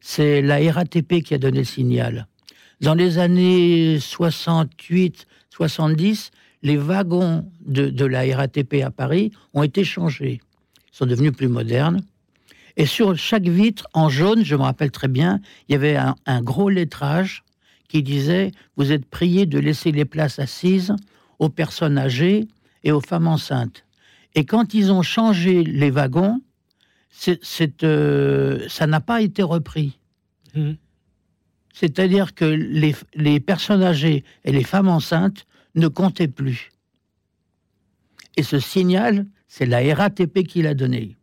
c'est 0.00 0.40
la 0.40 0.58
RATP 0.72 1.20
qui 1.24 1.34
a 1.34 1.38
donné 1.38 1.58
le 1.58 1.64
signal. 1.64 2.28
Dans 2.80 2.94
les 2.94 3.18
années 3.18 3.98
68, 3.98 5.26
70, 5.50 6.30
les 6.62 6.76
wagons 6.76 7.44
de, 7.66 7.88
de 7.88 8.04
la 8.04 8.22
RATP 8.36 8.84
à 8.84 8.92
Paris 8.92 9.32
ont 9.52 9.64
été 9.64 9.82
changés. 9.82 10.40
Ils 10.92 10.96
sont 10.96 11.06
devenus 11.06 11.32
plus 11.32 11.48
modernes. 11.48 12.04
Et 12.76 12.86
sur 12.86 13.16
chaque 13.16 13.46
vitre, 13.48 13.86
en 13.92 14.08
jaune, 14.08 14.44
je 14.44 14.56
me 14.56 14.62
rappelle 14.62 14.90
très 14.90 15.08
bien, 15.08 15.40
il 15.68 15.72
y 15.72 15.74
avait 15.76 15.96
un, 15.96 16.16
un 16.26 16.42
gros 16.42 16.68
lettrage 16.68 17.44
qui 17.88 18.02
disait 18.02 18.50
Vous 18.76 18.92
êtes 18.92 19.06
priés 19.06 19.46
de 19.46 19.58
laisser 19.58 19.92
les 19.92 20.04
places 20.04 20.38
assises 20.38 20.94
aux 21.38 21.48
personnes 21.48 21.98
âgées 21.98 22.48
et 22.82 22.92
aux 22.92 23.00
femmes 23.00 23.28
enceintes. 23.28 23.84
Et 24.34 24.44
quand 24.44 24.74
ils 24.74 24.92
ont 24.92 25.02
changé 25.02 25.62
les 25.62 25.90
wagons, 25.90 26.40
euh, 27.84 28.68
ça 28.68 28.86
n'a 28.86 29.00
pas 29.00 29.22
été 29.22 29.42
repris. 29.42 29.98
Mmh. 30.54 30.72
C'est-à-dire 31.72 32.34
que 32.34 32.44
les, 32.44 32.94
les, 33.14 33.40
personnes 33.40 33.82
âgées 33.82 34.24
et 34.44 34.52
les 34.52 34.64
femmes 34.64 34.88
enceintes 34.88 35.46
ne 35.74 35.88
comptaient 35.88 36.28
plus. 36.28 36.70
Et 38.36 38.42
ce 38.42 38.58
signal, 38.58 39.26
c'est 39.48 39.66
la 39.66 39.94
RATP 39.94 40.44
qui 40.44 40.62
l'a 40.62 40.74
donné. 40.74 41.16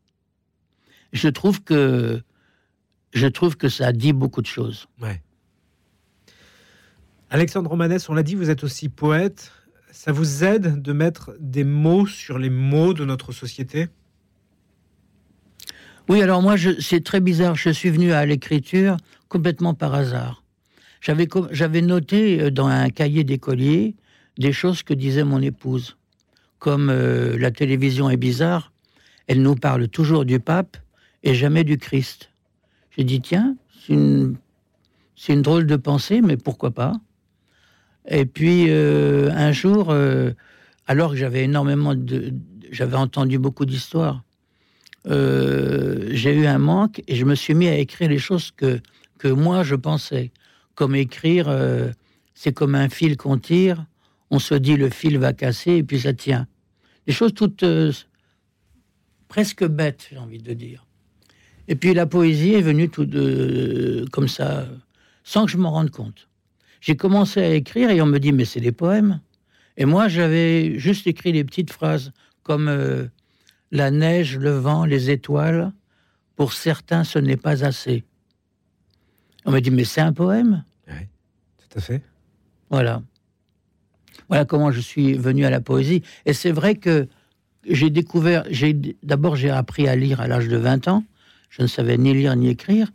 Je 1.14 1.28
trouve 1.28 1.62
que 1.64 2.22
je 3.14 3.28
trouve 3.28 3.58
que 3.58 3.70
ça 3.70 3.92
dit 3.92 4.14
beaucoup 4.14 4.42
de 4.42 4.48
choses. 4.48 4.88
Ouais. 5.02 5.22
Alexandre 7.30 7.70
Romanès, 7.70 8.08
on 8.10 8.14
l'a 8.14 8.24
dit, 8.24 8.36
vous 8.36 8.50
êtes 8.50 8.64
aussi 8.64 8.90
poète. 8.90 9.52
Ça 9.92 10.12
vous 10.12 10.44
aide 10.44 10.82
de 10.82 10.94
mettre 10.94 11.36
des 11.40 11.64
mots 11.64 12.06
sur 12.06 12.38
les 12.38 12.50
mots 12.50 12.94
de 12.94 13.06
notre 13.06 13.32
société? 13.32 13.88
Oui, 16.10 16.22
alors 16.22 16.42
moi, 16.42 16.56
c'est 16.80 17.04
très 17.04 17.20
bizarre. 17.20 17.56
Je 17.56 17.70
suis 17.70 17.90
venu 17.90 18.12
à 18.12 18.26
l'écriture 18.26 18.98
complètement 19.30 19.74
par 19.74 19.94
hasard. 19.94 20.44
J'avais 21.02 21.82
noté 21.82 22.42
euh, 22.42 22.52
dans 22.52 22.68
un 22.68 22.90
cahier 22.90 23.24
d'écolier 23.24 23.96
des 24.38 24.54
choses 24.54 24.84
que 24.84 24.94
disait 24.94 25.24
mon 25.24 25.42
épouse. 25.42 25.98
Comme 26.60 26.90
euh, 26.90 27.38
la 27.38 27.52
télévision 27.52 28.10
est 28.10 28.18
bizarre, 28.18 28.72
elle 29.28 29.42
nous 29.42 29.56
parle 29.56 29.88
toujours 29.88 30.26
du 30.26 30.40
pape 30.40 30.78
et 31.24 31.36
jamais 31.36 31.64
du 31.64 31.78
Christ. 31.78 32.32
J'ai 32.96 33.04
dit, 33.04 33.22
tiens, 33.22 33.56
c'est 33.86 33.94
une, 33.94 35.42
drôle 35.42 35.66
de 35.66 35.76
pensée, 35.76 36.22
mais 36.22 36.38
pourquoi 36.38 36.72
pas 36.72 36.94
Et 38.08 38.26
puis, 38.26 38.66
euh, 38.70 39.32
un 39.32 39.52
jour, 39.52 39.96
alors 40.88 41.12
que 41.12 41.18
j'avais 41.18 41.44
énormément 41.44 41.96
de. 41.96 42.34
J'avais 42.72 42.96
entendu 42.96 43.38
beaucoup 43.38 43.66
d'histoires, 43.66 44.24
j'ai 45.06 46.34
eu 46.34 46.46
un 46.46 46.58
manque 46.58 47.02
et 47.08 47.16
je 47.16 47.26
me 47.26 47.36
suis 47.36 47.54
mis 47.54 47.68
à 47.68 47.78
écrire 47.78 48.10
les 48.10 48.18
choses 48.18 48.52
que, 48.52 48.80
que 49.18 49.28
moi 49.28 49.64
je 49.64 49.76
pensais 49.76 50.32
comme 50.82 50.96
écrire, 50.96 51.48
euh, 51.48 51.92
c'est 52.34 52.54
comme 52.54 52.74
un 52.74 52.90
fil 52.90 53.18
qu'on 53.18 53.38
tire, 53.38 53.86
on 54.32 54.40
se 54.40 54.56
dit 54.56 54.78
le 54.78 54.90
fil 54.90 55.20
va 55.20 55.32
casser 55.32 55.74
et 55.74 55.84
puis 55.84 56.00
ça 56.00 56.14
tient. 56.14 56.48
Des 57.06 57.14
choses 57.14 57.36
toutes 57.36 57.62
euh, 57.62 57.92
presque 59.28 59.64
bêtes, 59.64 60.08
j'ai 60.10 60.18
envie 60.18 60.40
de 60.40 60.54
dire. 60.54 60.88
Et 61.68 61.76
puis 61.76 61.94
la 61.94 62.06
poésie 62.06 62.54
est 62.54 62.62
venue 62.62 62.90
tout 62.90 63.06
de, 63.06 64.06
comme 64.12 64.28
ça, 64.28 64.68
sans 65.24 65.46
que 65.46 65.52
je 65.52 65.58
m'en 65.58 65.72
rende 65.72 65.92
compte. 65.92 66.28
J'ai 66.82 66.96
commencé 66.96 67.42
à 67.42 67.54
écrire 67.54 67.92
et 67.92 68.02
on 68.02 68.06
me 68.06 68.20
dit 68.20 68.32
mais 68.32 68.46
c'est 68.46 68.60
des 68.60 68.72
poèmes. 68.72 69.22
Et 69.78 69.86
moi 69.86 70.08
j'avais 70.08 70.78
juste 70.80 71.08
écrit 71.08 71.32
des 71.32 71.44
petites 71.44 71.72
phrases 71.72 72.12
comme 72.44 72.68
euh, 72.68 73.06
la 73.72 73.92
neige, 73.92 74.38
le 74.38 74.52
vent, 74.52 74.86
les 74.86 75.12
étoiles. 75.12 75.72
Pour 76.36 76.54
certains, 76.54 77.04
ce 77.04 77.20
n'est 77.20 77.38
pas 77.38 77.64
assez. 77.64 78.04
On 79.46 79.52
m'a 79.52 79.62
dit 79.62 79.72
mais 79.72 79.84
c'est 79.84 80.02
un 80.02 80.14
poème. 80.14 80.64
Oui, 80.88 81.06
tout 81.58 81.78
à 81.78 81.82
fait. 81.82 82.02
Voilà. 82.70 83.04
Voilà 84.28 84.46
comment 84.46 84.72
je 84.72 84.80
suis 84.80 85.14
venu 85.14 85.46
à 85.46 85.50
la 85.50 85.62
poésie. 85.62 86.04
Et 86.26 86.34
c'est 86.34 86.52
vrai 86.52 86.76
que 86.76 87.08
j'ai 87.66 87.90
découvert, 87.90 88.44
j'ai, 88.50 88.74
d'abord 89.04 89.36
j'ai 89.36 89.50
appris 89.50 89.88
à 89.88 89.96
lire 89.96 90.22
à 90.22 90.28
l'âge 90.28 90.48
de 90.48 90.58
20 90.58 90.88
ans. 90.88 91.04
Je 91.52 91.62
ne 91.62 91.68
savais 91.68 91.98
ni 91.98 92.14
lire 92.14 92.36
ni 92.36 92.50
écrire. 92.50 92.88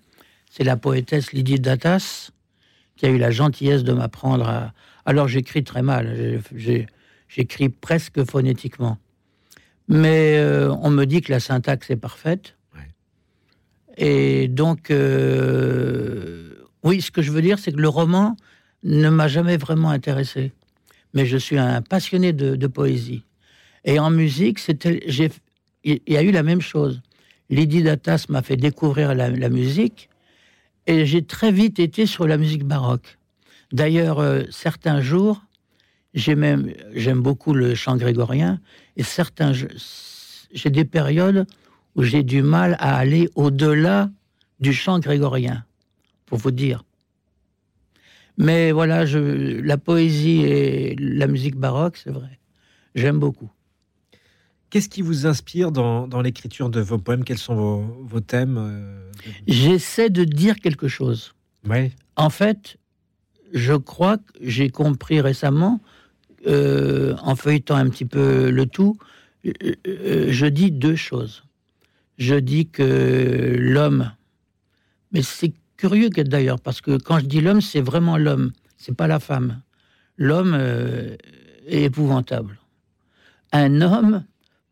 C'est 0.51 0.65
la 0.65 0.77
poétesse 0.77 1.33
Lydie 1.33 1.61
Datas 1.61 2.31
qui 2.97 3.07
a 3.07 3.11
eu 3.11 3.19
la 3.19 3.31
gentillesse 3.31 3.85
de 3.85 3.93
m'apprendre 3.93 4.49
à... 4.49 4.73
Alors 5.05 5.29
j'écris 5.29 5.63
très 5.63 5.83
mal, 5.83 6.41
j'écris 7.29 7.69
presque 7.69 8.25
phonétiquement. 8.25 8.99
Mais 9.89 10.39
euh, 10.39 10.75
on 10.81 10.91
me 10.91 11.05
dit 11.05 11.21
que 11.21 11.31
la 11.31 11.39
syntaxe 11.39 11.91
est 11.91 11.97
parfaite. 11.97 12.57
Et 13.99 14.49
donc, 14.49 14.91
euh, 14.91 16.55
oui, 16.83 17.01
ce 17.01 17.11
que 17.11 17.23
je 17.23 17.31
veux 17.33 17.41
dire, 17.41 17.59
c'est 17.59 17.73
que 17.73 17.81
le 17.81 17.89
roman 17.89 18.37
ne 18.83 19.09
m'a 19.09 19.27
jamais 19.27 19.57
vraiment 19.57 19.91
intéressé. 19.91 20.53
Mais 21.15 21.25
je 21.25 21.39
suis 21.39 21.57
un 21.57 21.81
passionné 21.81 22.35
de, 22.35 22.67
poésie. 22.67 23.23
Et 23.85 23.99
en 23.99 24.11
musique, 24.11 24.59
c'était, 24.59 25.03
il 25.85 26.01
y 26.07 26.17
a 26.17 26.23
eu 26.23 26.31
la 26.31 26.43
même 26.43 26.61
chose. 26.61 27.01
Lydie 27.51 27.83
Datas 27.83 28.27
m'a 28.29 28.43
fait 28.43 28.57
découvrir 28.57 29.15
la, 29.15 29.49
musique 29.49 30.09
et 30.87 31.07
j'ai 31.07 31.25
très 31.25 31.53
vite 31.53 31.79
été 31.79 32.07
sur 32.07 32.27
la 32.27 32.37
musique 32.37 32.65
baroque. 32.65 33.19
D'ailleurs, 33.73 34.19
euh, 34.19 34.43
certains 34.51 35.01
jours, 35.01 35.43
j'aime 36.15 36.73
beaucoup 37.17 37.53
le 37.53 37.75
chant 37.75 37.97
grégorien 37.97 38.61
et 38.97 39.03
certains, 39.03 39.53
j'ai 39.53 40.71
des 40.71 40.85
périodes 40.85 41.47
où 41.95 42.03
j'ai 42.03 42.23
du 42.23 42.43
mal 42.43 42.77
à 42.79 42.97
aller 42.97 43.29
au-delà 43.35 44.11
du 44.61 44.73
chant 44.73 44.99
grégorien 44.99 45.65
pour 46.27 46.39
vous 46.39 46.51
dire. 46.51 46.85
Mais 48.39 48.71
voilà, 48.73 49.05
la 49.05 49.79
poésie 49.79 50.43
et 50.43 50.95
la 50.97 51.27
musique 51.27 51.57
baroque, 51.57 51.97
c'est 51.97 52.11
vrai. 52.11 52.39
J'aime 52.95 53.19
beaucoup. 53.19 53.51
Qu'est-ce 54.77 54.91
qui 54.91 55.01
vous 55.01 55.25
inspire 55.25 55.73
dans, 55.73 56.07
dans 56.07 56.21
l'écriture 56.21 56.69
de 56.69 56.81
vos 56.81 56.99
poèmes? 56.99 57.25
Quels 57.25 57.39
sont 57.39 57.55
vos, 57.55 57.81
vos 58.03 58.21
thèmes 58.21 58.59
euh, 58.59 59.11
J'essaie 59.47 60.11
de 60.11 60.23
dire 60.23 60.57
quelque 60.57 60.87
chose. 60.87 61.33
Oui. 61.67 61.93
En 62.17 62.29
fait, 62.29 62.77
je 63.55 63.73
crois 63.73 64.19
que 64.19 64.25
j'ai 64.43 64.69
compris 64.69 65.23
récemment, 65.23 65.81
euh, 66.47 67.17
en 67.23 67.37
feuilletant 67.37 67.77
un 67.77 67.89
petit 67.89 68.05
peu 68.05 68.51
le 68.51 68.67
tout, 68.67 68.99
euh, 69.47 70.27
je 70.29 70.45
dis 70.45 70.71
deux 70.71 70.95
choses. 70.95 71.45
Je 72.19 72.35
dis 72.35 72.69
que 72.69 73.57
l'homme, 73.59 74.13
mais 75.11 75.23
c'est 75.23 75.55
Curieux 75.79 76.11
d'ailleurs, 76.11 76.61
parce 76.61 76.83
que 76.83 76.99
quand 76.99 77.19
je 77.19 77.25
dis 77.25 77.41
l'homme, 77.41 77.63
c'est 77.63 77.81
vraiment 77.81 78.19
l'homme, 78.19 78.53
c'est 78.77 78.95
pas 78.95 79.07
la 79.07 79.21
femme. 79.21 79.63
L'homme 80.19 80.55
est 80.55 81.83
épouvantable. 81.83 82.59
Un 83.53 83.81
homme 83.81 84.23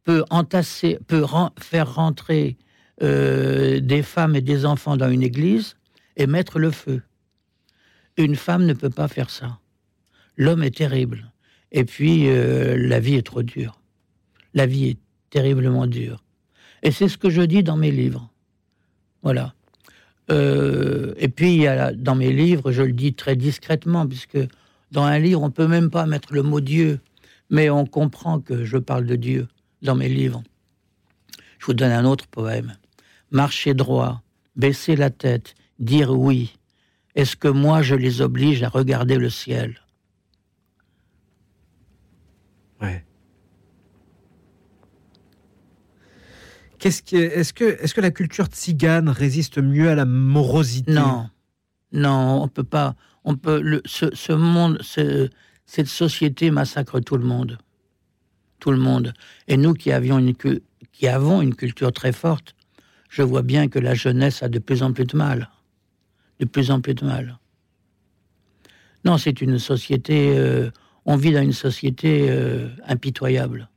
peut 0.04 0.24
entasser, 0.30 0.98
peut 1.06 1.24
faire 1.58 1.94
rentrer 1.94 2.56
euh, 3.02 3.80
des 3.80 4.02
femmes 4.02 4.36
et 4.36 4.40
des 4.40 4.66
enfants 4.66 4.96
dans 4.96 5.10
une 5.10 5.22
église 5.22 5.76
et 6.16 6.26
mettre 6.26 6.58
le 6.58 6.70
feu. 6.70 7.02
Une 8.16 8.36
femme 8.36 8.66
ne 8.66 8.74
peut 8.74 8.90
pas 8.90 9.08
faire 9.08 9.30
ça. 9.30 9.58
L'homme 10.36 10.62
est 10.62 10.76
terrible. 10.76 11.32
Et 11.72 11.84
puis, 11.84 12.28
euh, 12.28 12.76
la 12.78 13.00
vie 13.00 13.14
est 13.14 13.26
trop 13.26 13.42
dure. 13.42 13.80
La 14.52 14.66
vie 14.66 14.90
est 14.90 14.98
terriblement 15.30 15.88
dure. 15.88 16.22
Et 16.82 16.92
c'est 16.92 17.08
ce 17.08 17.18
que 17.18 17.30
je 17.30 17.42
dis 17.42 17.64
dans 17.64 17.76
mes 17.76 17.90
livres. 17.90 18.30
Voilà. 19.22 19.54
Euh, 20.30 21.14
et 21.16 21.28
puis, 21.28 21.64
dans 21.96 22.14
mes 22.14 22.32
livres, 22.32 22.70
je 22.70 22.82
le 22.82 22.92
dis 22.92 23.14
très 23.14 23.34
discrètement, 23.34 24.06
puisque 24.06 24.38
dans 24.92 25.02
un 25.02 25.18
livre, 25.18 25.42
on 25.42 25.50
peut 25.50 25.66
même 25.66 25.90
pas 25.90 26.06
mettre 26.06 26.32
le 26.32 26.42
mot 26.42 26.60
Dieu, 26.60 27.00
mais 27.50 27.70
on 27.70 27.86
comprend 27.86 28.38
que 28.38 28.64
je 28.64 28.76
parle 28.76 29.06
de 29.06 29.16
Dieu 29.16 29.48
dans 29.84 29.94
mes 29.94 30.08
livres. 30.08 30.42
Je 31.58 31.66
vous 31.66 31.74
donne 31.74 31.92
un 31.92 32.04
autre 32.04 32.26
poème. 32.26 32.76
Marcher 33.30 33.74
droit, 33.74 34.22
baisser 34.56 34.96
la 34.96 35.10
tête, 35.10 35.54
dire 35.78 36.10
oui. 36.10 36.56
Est-ce 37.14 37.36
que 37.36 37.48
moi, 37.48 37.82
je 37.82 37.94
les 37.94 38.20
oblige 38.20 38.62
à 38.62 38.68
regarder 38.68 39.16
le 39.16 39.30
ciel? 39.30 39.80
Ouais. 42.80 43.04
Qu'est-ce 46.78 47.02
qui 47.02 47.16
est-ce 47.16 47.54
que 47.54 47.64
est-ce 47.64 47.94
que 47.94 48.02
la 48.02 48.10
culture 48.10 48.46
tzigane 48.46 49.08
résiste 49.08 49.58
mieux 49.58 49.88
à 49.88 49.94
la 49.94 50.04
morosité? 50.04 50.92
Non, 50.92 51.30
non, 51.92 52.42
on 52.42 52.48
peut 52.48 52.64
pas. 52.64 52.94
On 53.24 53.36
peut 53.36 53.60
le, 53.60 53.80
ce, 53.86 54.32
monde, 54.32 54.82
cette 54.82 55.86
société 55.86 56.50
massacre 56.50 57.00
tout 57.00 57.16
le 57.16 57.24
monde, 57.24 57.56
tout 58.64 58.72
le 58.72 58.78
monde. 58.78 59.12
Et 59.46 59.58
nous 59.58 59.74
qui 59.74 59.92
avions 59.92 60.18
une 60.18 60.34
qui 60.92 61.06
avons 61.06 61.42
une 61.42 61.54
culture 61.54 61.92
très 61.92 62.12
forte, 62.12 62.54
je 63.10 63.20
vois 63.22 63.42
bien 63.42 63.68
que 63.68 63.78
la 63.78 63.94
jeunesse 63.94 64.42
a 64.42 64.48
de 64.48 64.58
plus 64.58 64.82
en 64.82 64.94
plus 64.94 65.04
de 65.04 65.16
mal, 65.18 65.50
de 66.40 66.46
plus 66.46 66.70
en 66.70 66.80
plus 66.80 66.94
de 66.94 67.04
mal. 67.04 67.38
Non, 69.04 69.18
c'est 69.18 69.42
une 69.42 69.58
société. 69.58 70.32
Euh, 70.34 70.70
on 71.04 71.16
vit 71.16 71.32
dans 71.32 71.42
une 71.42 71.52
société 71.52 72.26
euh, 72.30 72.68
impitoyable. 72.86 73.68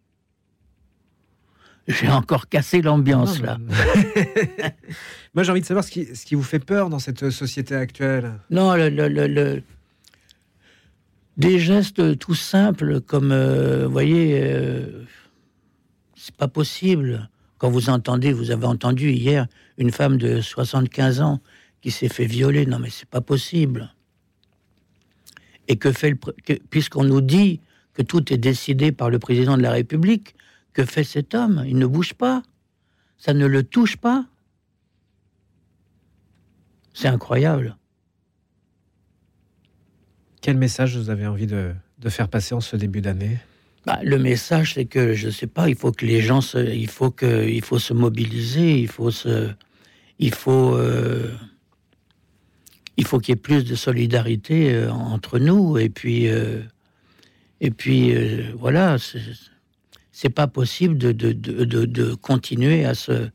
J'ai 1.90 2.10
encore 2.10 2.48
cassé 2.48 2.82
l'ambiance 2.82 3.42
là. 3.42 3.58
Moi, 5.34 5.44
j'ai 5.44 5.52
envie 5.52 5.62
de 5.62 5.66
savoir 5.66 5.84
ce 5.84 5.92
qui, 5.92 6.16
ce 6.16 6.26
qui, 6.26 6.36
vous 6.36 6.44
fait 6.44 6.60
peur 6.60 6.90
dans 6.90 7.00
cette 7.00 7.30
société 7.30 7.76
actuelle. 7.76 8.40
Non, 8.50 8.74
le, 8.76 8.90
le, 8.90 9.64
des 11.38 11.60
gestes 11.60 12.18
tout 12.18 12.36
simples 12.36 13.00
comme, 13.00 13.32
euh, 13.32 13.86
vous 13.86 13.92
voyez, 13.92 14.42
euh, 14.42 15.06
c'est 16.16 16.36
pas 16.36 16.48
possible. 16.48 17.30
Quand 17.60 17.70
vous 17.70 17.90
entendez, 17.90 18.34
vous 18.34 18.52
avez 18.52 18.66
entendu 18.66 19.12
hier 19.12 19.48
une 19.78 19.92
femme 19.92 20.18
de 20.18 20.42
75 20.42 21.22
ans 21.22 21.40
qui 21.82 21.92
s'est 21.92 22.10
fait 22.10 22.26
violer. 22.26 22.66
Non, 22.66 22.80
mais 22.80 22.90
c'est 22.90 23.08
pas 23.08 23.22
possible. 23.22 23.94
Et 25.68 25.78
que 25.78 25.92
fait 25.92 26.10
le, 26.10 26.18
puisqu'on 26.70 27.04
nous 27.04 27.22
dit 27.22 27.62
que 27.94 28.02
tout 28.02 28.34
est 28.34 28.38
décidé 28.38 28.92
par 28.92 29.10
le 29.10 29.20
président 29.20 29.58
de 29.58 29.62
la 29.62 29.72
République, 29.72 30.36
que 30.74 30.86
fait 30.86 31.04
cet 31.04 31.34
homme? 31.34 31.64
Il 31.68 31.78
ne 31.78 31.86
bouge 31.86 32.14
pas. 32.14 32.44
Ça 33.18 33.34
ne 33.34 33.46
le 33.46 33.64
touche 33.64 33.98
pas. 33.98 34.26
C'est 36.94 37.08
incroyable. 37.08 37.77
Quel 40.42 40.58
message 40.58 40.98
vous 40.98 41.10
avez 41.10 41.28
envie 41.28 41.48
de, 41.48 41.74
faire 42.10 42.30
passer 42.30 42.56
en 42.56 42.62
ce 42.62 42.76
début 42.76 43.02
d'année? 43.02 43.38
Bah, 43.86 44.00
le 44.04 44.18
message, 44.18 44.74
c'est 44.74 44.86
que 44.86 45.14
je 45.14 45.30
sais 45.30 45.48
pas. 45.48 45.70
Il 45.70 45.76
faut 45.76 45.92
que 45.92 46.06
les 46.06 46.22
gens, 46.22 46.42
se, 46.42 46.58
il 46.58 46.90
faut 46.90 47.12
que, 47.12 47.48
il 47.48 47.62
faut 47.62 47.80
se 47.80 47.94
mobiliser. 47.94 48.80
Il 48.80 48.88
faut 48.88 49.12
se, 49.12 49.50
il 50.20 50.34
faut, 50.34 50.76
euh, 50.76 51.34
il 52.98 53.06
faut 53.06 53.20
qu'il 53.20 53.34
y 53.34 53.38
ait 53.38 53.42
plus 53.42 53.64
de 53.64 53.76
solidarité 53.76 54.74
euh, 54.74 54.92
entre 54.92 55.40
nous. 55.40 55.78
Et 55.78 55.90
puis, 55.90 56.28
euh, 56.28 56.62
et 57.62 57.72
puis 57.72 58.16
euh, 58.16 58.52
voilà. 58.58 58.98
c'est- 58.98 60.30
pas 60.30 60.48
possible 60.48 60.98
de, 60.98 61.12
de, 61.12 62.16
continuer 62.16 62.86
à 62.86 62.94
se, 62.96 63.30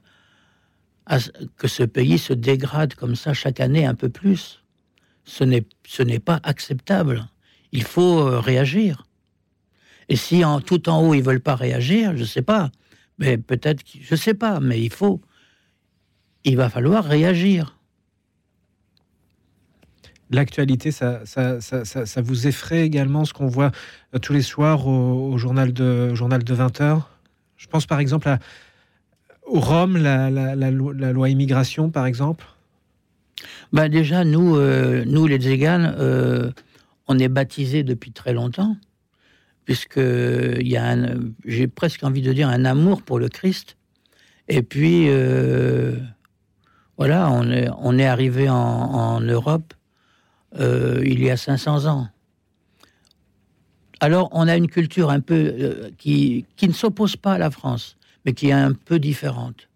à 1.06 1.18
que 1.56 1.68
ce 1.68 1.84
pays 1.84 2.18
se 2.18 2.32
dégrade 2.32 2.94
comme 2.94 3.16
ça 3.16 3.32
chaque 3.32 3.60
année 3.60 3.86
un 3.86 3.94
peu 3.94 4.08
plus. 4.08 4.61
Ce 5.24 5.44
n'est, 5.44 6.18
pas 6.18 6.40
acceptable. 6.42 7.28
Il 7.72 7.84
faut 7.84 8.20
euh, 8.20 8.40
réagir. 8.40 9.06
Et 10.08 10.16
si 10.16 10.44
en 10.44 10.60
tout 10.60 10.88
en 10.88 11.06
haut 11.06 11.14
ils 11.14 11.22
veulent 11.22 11.40
pas 11.40 11.54
réagir, 11.54 12.16
je 12.16 12.24
sais 12.24 12.42
pas. 12.42 12.70
Mais 13.18 13.38
peut-être, 13.38 13.82
je 14.00 14.16
sais 14.16 14.34
pas. 14.34 14.60
Mais 14.60 14.80
il 14.80 14.92
faut, 14.92 15.20
il 16.44 16.56
va 16.56 16.68
falloir 16.68 17.04
réagir. 17.04 17.78
L'actualité, 20.30 20.90
ça, 20.90 21.20
ça, 21.26 21.60
ça, 21.60 21.84
ça, 21.84 22.22
vous 22.22 22.46
effraie 22.46 22.82
également 22.82 23.26
ce 23.26 23.34
qu'on 23.34 23.48
voit 23.48 23.70
euh, 24.14 24.18
tous 24.18 24.32
les 24.32 24.42
soirs 24.42 24.86
au, 24.86 25.36
journal 25.36 25.72
de, 25.72 26.14
journal 26.14 26.42
de 26.42 26.54
20h 26.54 27.02
Je 27.58 27.66
pense 27.66 27.84
par 27.84 28.00
exemple 28.00 28.28
à, 28.28 28.38
au 29.46 29.60
Rome, 29.60 29.98
la 29.98 31.12
loi 31.12 31.28
immigration, 31.28 31.90
par 31.90 32.06
exemple. 32.06 32.46
Ben 33.72 33.88
déjà, 33.88 34.24
nous, 34.24 34.56
euh, 34.56 35.04
nous 35.06 35.26
les 35.26 35.38
Tziganes, 35.38 35.94
euh, 35.98 36.50
on 37.08 37.18
est 37.18 37.28
baptisés 37.28 37.82
depuis 37.82 38.12
très 38.12 38.32
longtemps, 38.32 38.76
puisque 39.64 39.98
un- 39.98 41.14
j'ai 41.44 41.68
presque 41.68 42.04
envie 42.04 42.22
de 42.22 42.32
dire, 42.32 42.48
un 42.48 42.64
amour 42.64 43.02
pour 43.02 43.18
le 43.18 43.28
Christ. 43.28 43.76
Et 44.48 44.62
puis, 44.62 45.06
euh, 45.08 45.96
voilà, 46.98 47.30
on 47.30 47.50
est, 47.50 47.68
on 47.78 47.98
est 47.98 48.06
arrivé 48.06 48.48
en, 48.48 48.54
en 48.56 49.20
Europe 49.20 49.74
euh, 50.58 51.02
il 51.04 51.22
y 51.22 51.30
a 51.30 51.36
500 51.36 51.86
ans. 51.86 52.08
Alors, 54.00 54.28
on 54.32 54.48
a 54.48 54.56
une 54.56 54.66
culture 54.68 55.10
un 55.10 55.20
peu 55.20 55.34
euh, 55.34 55.90
qui, 55.96 56.44
qui 56.56 56.66
ne 56.68 56.72
s'oppose 56.72 57.16
pas 57.16 57.34
à 57.34 57.38
la 57.38 57.50
France, 57.50 57.96
mais 58.24 58.32
qui 58.32 58.48
est 58.48 58.52
un 58.52 58.72
peu 58.72 58.98
différente. 58.98 59.68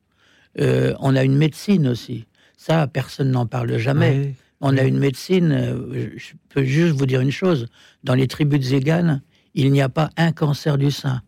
Euh, 0.61 0.94
on 1.00 1.14
a 1.16 1.23
une 1.23 1.37
médecine 1.37 1.87
aussi. 1.87 2.26
Ça, 2.56 2.86
personne 2.86 3.30
n'en 3.30 3.46
parle 3.46 3.76
jamais. 3.78 4.34
On 4.60 4.76
a 4.78 4.82
une 4.82 4.98
médecine, 4.98 5.52
euh, 5.52 6.10
je 6.16 6.32
peux 6.48 6.64
juste 6.64 6.94
vous 6.96 7.04
dire 7.06 7.20
une 7.20 7.30
chose, 7.30 7.66
dans 8.04 8.14
les 8.14 8.26
tribus 8.26 8.58
de 8.58 8.64
Zégane, 8.64 9.22
il 9.54 9.70
n'y 9.70 9.82
a 9.82 9.88
pas 9.90 10.10
un 10.16 10.32
cancer 10.32 10.78
du 10.78 10.90
sein. 10.90 11.20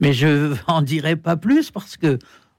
Mais 0.00 0.12
je 0.12 0.54
en 0.66 0.80
dirai 0.82 1.16
pas 1.16 1.36
plus 1.36 1.70
parce 1.70 1.96
que 1.98 2.18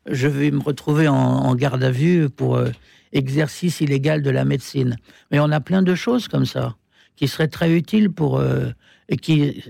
je 0.10 0.28
vais 0.28 0.52
me 0.52 0.62
retrouver 0.62 1.08
en, 1.08 1.16
en 1.16 1.56
garde 1.56 1.84
à 1.84 1.90
vue 1.92 2.30
pour 2.30 2.56
euh, 2.58 2.70
exercice 3.12 3.82
illégal 3.82 4.22
de 4.22 4.30
la 4.30 4.46
médecine. 4.46 4.98
Mais 5.32 5.40
on 5.40 5.52
a 5.52 5.60
plein 5.60 5.82
de 5.82 5.96
choses 5.96 6.28
comme 6.28 6.46
ça 6.46 6.76
qui 7.16 7.28
seraient 7.28 7.48
très 7.48 7.72
utiles 7.76 8.12
pour 8.12 8.38
euh, 8.38 8.70
et 9.10 9.18
qui, 9.18 9.64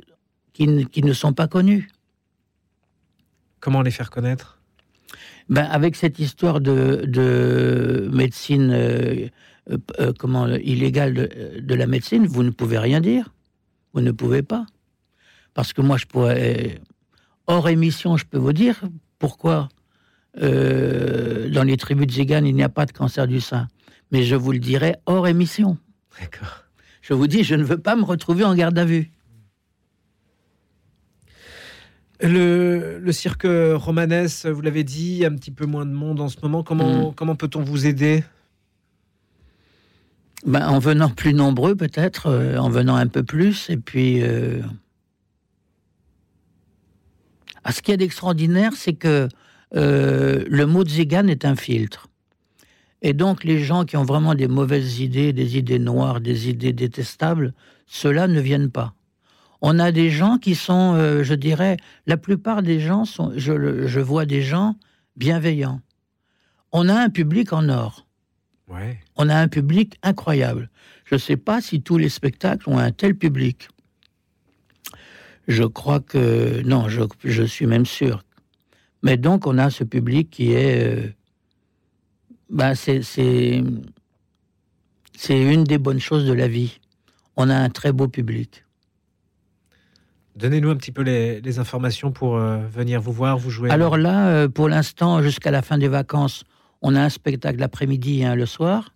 qui, 0.52 0.68
ne- 0.68 0.84
qui 0.84 1.04
ne 1.04 1.14
sont 1.14 1.32
pas 1.32 1.48
connues. 1.48 1.90
Comment 3.62 3.82
les 3.82 3.92
faire 3.92 4.10
connaître? 4.10 4.55
Ben, 5.50 5.64
avec 5.64 5.96
cette 5.96 6.20
histoire 6.20 6.60
de, 6.60 7.06
de 7.08 8.10
médecine 8.12 8.72
euh, 8.72 9.28
euh, 9.70 9.78
euh, 10.00 10.14
comment, 10.18 10.48
illégale 10.48 11.14
de, 11.14 11.60
de 11.60 11.76
la 11.76 11.88
médecine, 11.88 12.26
vous 12.26 12.44
ne 12.44 12.50
pouvez 12.50 12.80
rien 12.80 13.00
dire. 13.00 13.34
Vous 13.94 14.02
ne 14.02 14.12
pouvez 14.12 14.42
pas. 14.42 14.66
Parce 15.54 15.74
que 15.74 15.82
moi, 15.82 15.98
je 15.98 16.06
pourrais. 16.06 16.82
Hors 17.48 17.70
émission, 17.70 18.18
je 18.18 18.26
peux 18.26 18.40
vous 18.40 18.54
dire 18.54 18.82
pourquoi 19.20 19.70
euh, 20.42 21.50
dans 21.50 21.64
les 21.64 21.78
tribus 21.78 22.08
de 22.08 22.12
Zégane, 22.12 22.46
il 22.46 22.56
n'y 22.56 22.64
a 22.64 22.70
pas 22.70 22.86
de 22.86 22.92
cancer 22.92 23.28
du 23.28 23.40
sein. 23.40 23.68
Mais 24.12 24.24
je 24.24 24.36
vous 24.36 24.52
le 24.52 24.60
dirai 24.60 24.96
hors 25.06 25.28
émission. 25.28 25.78
D'accord. 26.20 26.64
Je 27.02 27.14
vous 27.14 27.28
dis, 27.28 27.44
je 27.44 27.56
ne 27.56 27.64
veux 27.64 27.78
pas 27.78 27.96
me 27.96 28.04
retrouver 28.04 28.44
en 28.44 28.56
garde 28.56 28.78
à 28.78 28.86
vue. 28.86 29.12
Le, 32.22 33.00
le 33.00 33.12
cirque 33.12 33.46
romanesque, 33.48 34.46
vous 34.48 34.62
l'avez 34.62 34.84
dit, 34.84 35.26
un 35.26 35.36
petit 35.36 35.52
peu 35.52 35.66
moins 35.66 35.86
de 35.86 35.92
monde 35.92 36.22
en 36.22 36.30
ce 36.30 36.38
moment. 36.42 36.64
Comment, 36.64 37.12
comment 37.12 37.36
peut-on 37.36 37.62
vous 37.62 37.86
aider? 37.86 38.24
Ben, 40.46 40.68
en 40.68 40.80
venant 40.80 41.10
plus 41.10 41.34
nombreux, 41.34 41.76
peut-être, 41.76 42.28
euh, 42.28 42.58
en 42.58 42.70
venant 42.70 42.96
un 42.96 43.08
peu 43.08 43.24
plus, 43.24 43.70
et 43.70 43.78
puis. 43.78 44.22
euh, 44.22 44.62
Ah, 47.68 47.72
ce 47.72 47.82
qu'il 47.82 47.94
y 47.94 47.96
a 47.96 47.98
d'extraordinaire, 47.98 48.74
c'est 48.76 48.94
que 48.94 49.28
euh, 49.76 50.46
le 50.48 50.66
mot 50.68 50.86
Zigan 50.86 51.28
est 51.28 51.46
un 51.46 51.56
filtre. 51.56 52.08
Et 53.02 53.14
donc, 53.14 53.44
les 53.44 53.60
gens 53.60 53.86
qui 53.86 53.98
ont 53.98 54.04
vraiment 54.04 54.36
des 54.36 54.48
mauvaises 54.48 55.00
idées, 55.00 55.34
des 55.34 55.58
idées 55.58 55.80
noires, 55.80 56.22
des 56.22 56.48
idées 56.50 56.74
détestables, 56.74 57.54
ceux-là 57.88 58.28
ne 58.28 58.40
viennent 58.40 58.70
pas. 58.72 58.95
On 59.68 59.80
a 59.80 59.92
des 59.92 60.12
gens 60.12 60.38
qui 60.38 60.54
sont, 60.54 60.94
euh, 60.94 61.24
je 61.24 61.34
dirais, 61.34 61.78
la 62.06 62.18
plupart 62.18 62.62
des 62.62 62.80
gens 62.80 63.04
sont, 63.04 63.34
je, 63.36 64.00
vois 64.00 64.28
des 64.28 64.44
gens 64.44 64.76
bienveillants. 65.16 65.82
On 66.72 66.88
a 66.88 66.94
un 66.94 67.10
public 67.10 67.52
en 67.52 67.68
or 67.70 68.06
Ouais. 68.70 69.00
on 69.16 69.28
a 69.28 69.36
un 69.36 69.48
public 69.48 69.98
incroyable. 70.04 70.70
Je 71.06 71.16
ne 71.16 71.20
sais 71.20 71.36
pas 71.36 71.62
si 71.62 71.82
tous 71.82 71.98
les 71.98 72.10
spectacles 72.10 72.70
ont 72.70 72.78
un 72.78 72.92
tel 72.92 73.16
public. 73.16 73.70
Je 75.48 75.64
crois 75.64 76.00
que 76.00 76.62
non, 76.62 76.88
je, 76.88 77.02
je 77.24 77.42
suis 77.42 77.66
même 77.66 77.88
sûr. 77.88 78.24
Mais 79.02 79.18
donc 79.18 79.48
on 79.48 79.58
a 79.58 79.72
ce 79.72 79.84
public 79.84 80.30
qui 80.30 80.52
est, 80.52 80.84
euh, 80.84 81.10
ben, 82.52 82.76
c'est 82.76 83.02
c'est 83.02 83.64
c'est 85.18 85.42
une 85.42 85.64
des 85.64 85.80
bonnes 85.80 86.00
choses 86.00 86.28
de 86.28 86.34
la 86.34 86.48
vie. 86.48 86.80
On 87.36 87.50
a 87.50 87.56
un 87.56 87.70
très 87.72 87.92
beau 87.92 88.08
public. 88.08 88.65
Donnez-nous 90.36 90.70
un 90.70 90.76
petit 90.76 90.92
peu 90.92 91.02
les, 91.02 91.40
les 91.40 91.60
informations 91.60 92.12
pour 92.12 92.36
euh, 92.36 92.58
venir 92.68 93.00
vous 93.02 93.14
voir, 93.14 93.38
vous 93.38 93.50
jouer. 93.50 93.70
Alors 93.70 93.98
là, 93.98 94.28
euh, 94.28 94.50
pour 94.50 94.68
l'instant, 94.68 95.22
jusqu'à 95.22 95.52
la 95.52 95.62
fin 95.62 95.78
des 95.78 95.88
vacances, 95.88 96.44
on 96.82 96.94
a 96.96 97.02
un 97.02 97.10
spectacle 97.10 97.60
l'après-midi 97.60 98.20
et 98.22 98.26
un 98.26 98.36
le 98.36 98.46
soir. 98.46 98.94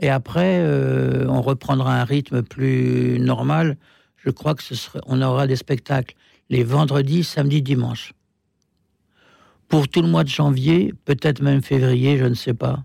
Et 0.00 0.10
après, 0.10 0.58
euh, 0.58 1.26
on 1.28 1.40
reprendra 1.40 2.00
un 2.00 2.04
rythme 2.04 2.42
plus 2.42 3.20
normal. 3.20 3.76
Je 4.16 4.30
crois 4.30 4.54
que 4.54 4.62
ce 4.62 4.74
on 5.06 5.22
aura 5.22 5.46
des 5.46 5.56
spectacles 5.56 6.16
les 6.50 6.64
vendredis, 6.64 7.24
samedis, 7.24 7.62
dimanches. 7.62 8.12
Pour 9.68 9.88
tout 9.88 10.02
le 10.02 10.08
mois 10.08 10.24
de 10.24 10.28
janvier, 10.28 10.92
peut-être 11.04 11.40
même 11.40 11.62
février, 11.62 12.18
je 12.18 12.24
ne 12.24 12.34
sais 12.34 12.52
pas. 12.52 12.84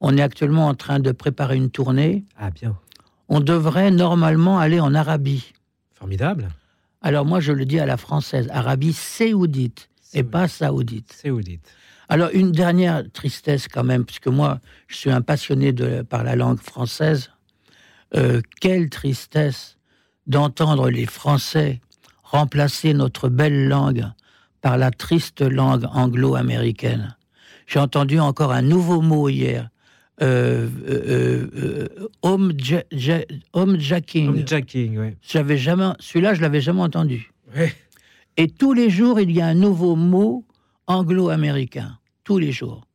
On 0.00 0.16
est 0.16 0.22
actuellement 0.22 0.68
en 0.68 0.74
train 0.74 1.00
de 1.00 1.10
préparer 1.10 1.56
une 1.56 1.70
tournée. 1.70 2.24
Ah 2.36 2.50
bien, 2.50 2.78
On 3.28 3.40
devrait 3.40 3.90
normalement 3.90 4.58
aller 4.58 4.78
en 4.78 4.94
Arabie. 4.94 5.52
formidable. 5.94 6.48
Alors 7.06 7.24
moi, 7.24 7.38
je 7.38 7.52
le 7.52 7.64
dis 7.64 7.78
à 7.78 7.86
la 7.86 7.96
française, 7.96 8.48
Arabie 8.50 8.92
saoudite 8.92 9.90
et 10.12 10.24
pas 10.24 10.48
saoudite. 10.48 11.22
Dites. 11.24 11.72
Alors, 12.08 12.30
une 12.32 12.50
dernière 12.50 13.04
tristesse 13.12 13.68
quand 13.68 13.84
même, 13.84 14.04
puisque 14.04 14.26
moi, 14.26 14.58
je 14.88 14.96
suis 14.96 15.10
un 15.12 15.20
passionné 15.20 15.72
de, 15.72 16.02
par 16.02 16.24
la 16.24 16.34
langue 16.34 16.58
française. 16.60 17.30
Euh, 18.16 18.40
quelle 18.60 18.90
tristesse 18.90 19.78
d'entendre 20.26 20.90
les 20.90 21.06
Français 21.06 21.80
remplacer 22.24 22.92
notre 22.92 23.28
belle 23.28 23.68
langue 23.68 24.06
par 24.60 24.76
la 24.76 24.90
triste 24.90 25.42
langue 25.42 25.86
anglo-américaine. 25.92 27.16
J'ai 27.68 27.78
entendu 27.78 28.18
encore 28.18 28.50
un 28.50 28.62
nouveau 28.62 29.00
mot 29.00 29.28
hier. 29.28 29.68
Euh, 30.22 30.68
euh, 30.88 31.50
euh, 31.54 32.08
home, 32.22 32.52
ja- 32.58 33.24
homejacking. 33.52 34.28
Homejacking, 34.28 34.98
ouais. 34.98 35.16
J'avais 35.20 35.58
jamais, 35.58 35.90
celui-là, 35.98 36.32
je 36.34 36.40
l'avais 36.40 36.60
jamais 36.62 36.80
entendu. 36.80 37.32
Ouais. 37.54 37.74
Et 38.38 38.48
tous 38.48 38.72
les 38.72 38.88
jours, 38.90 39.20
il 39.20 39.30
y 39.30 39.40
a 39.42 39.46
un 39.46 39.54
nouveau 39.54 39.94
mot 39.94 40.46
anglo-américain. 40.86 41.98
Tous 42.24 42.38
les 42.38 42.50
jours. 42.52 42.86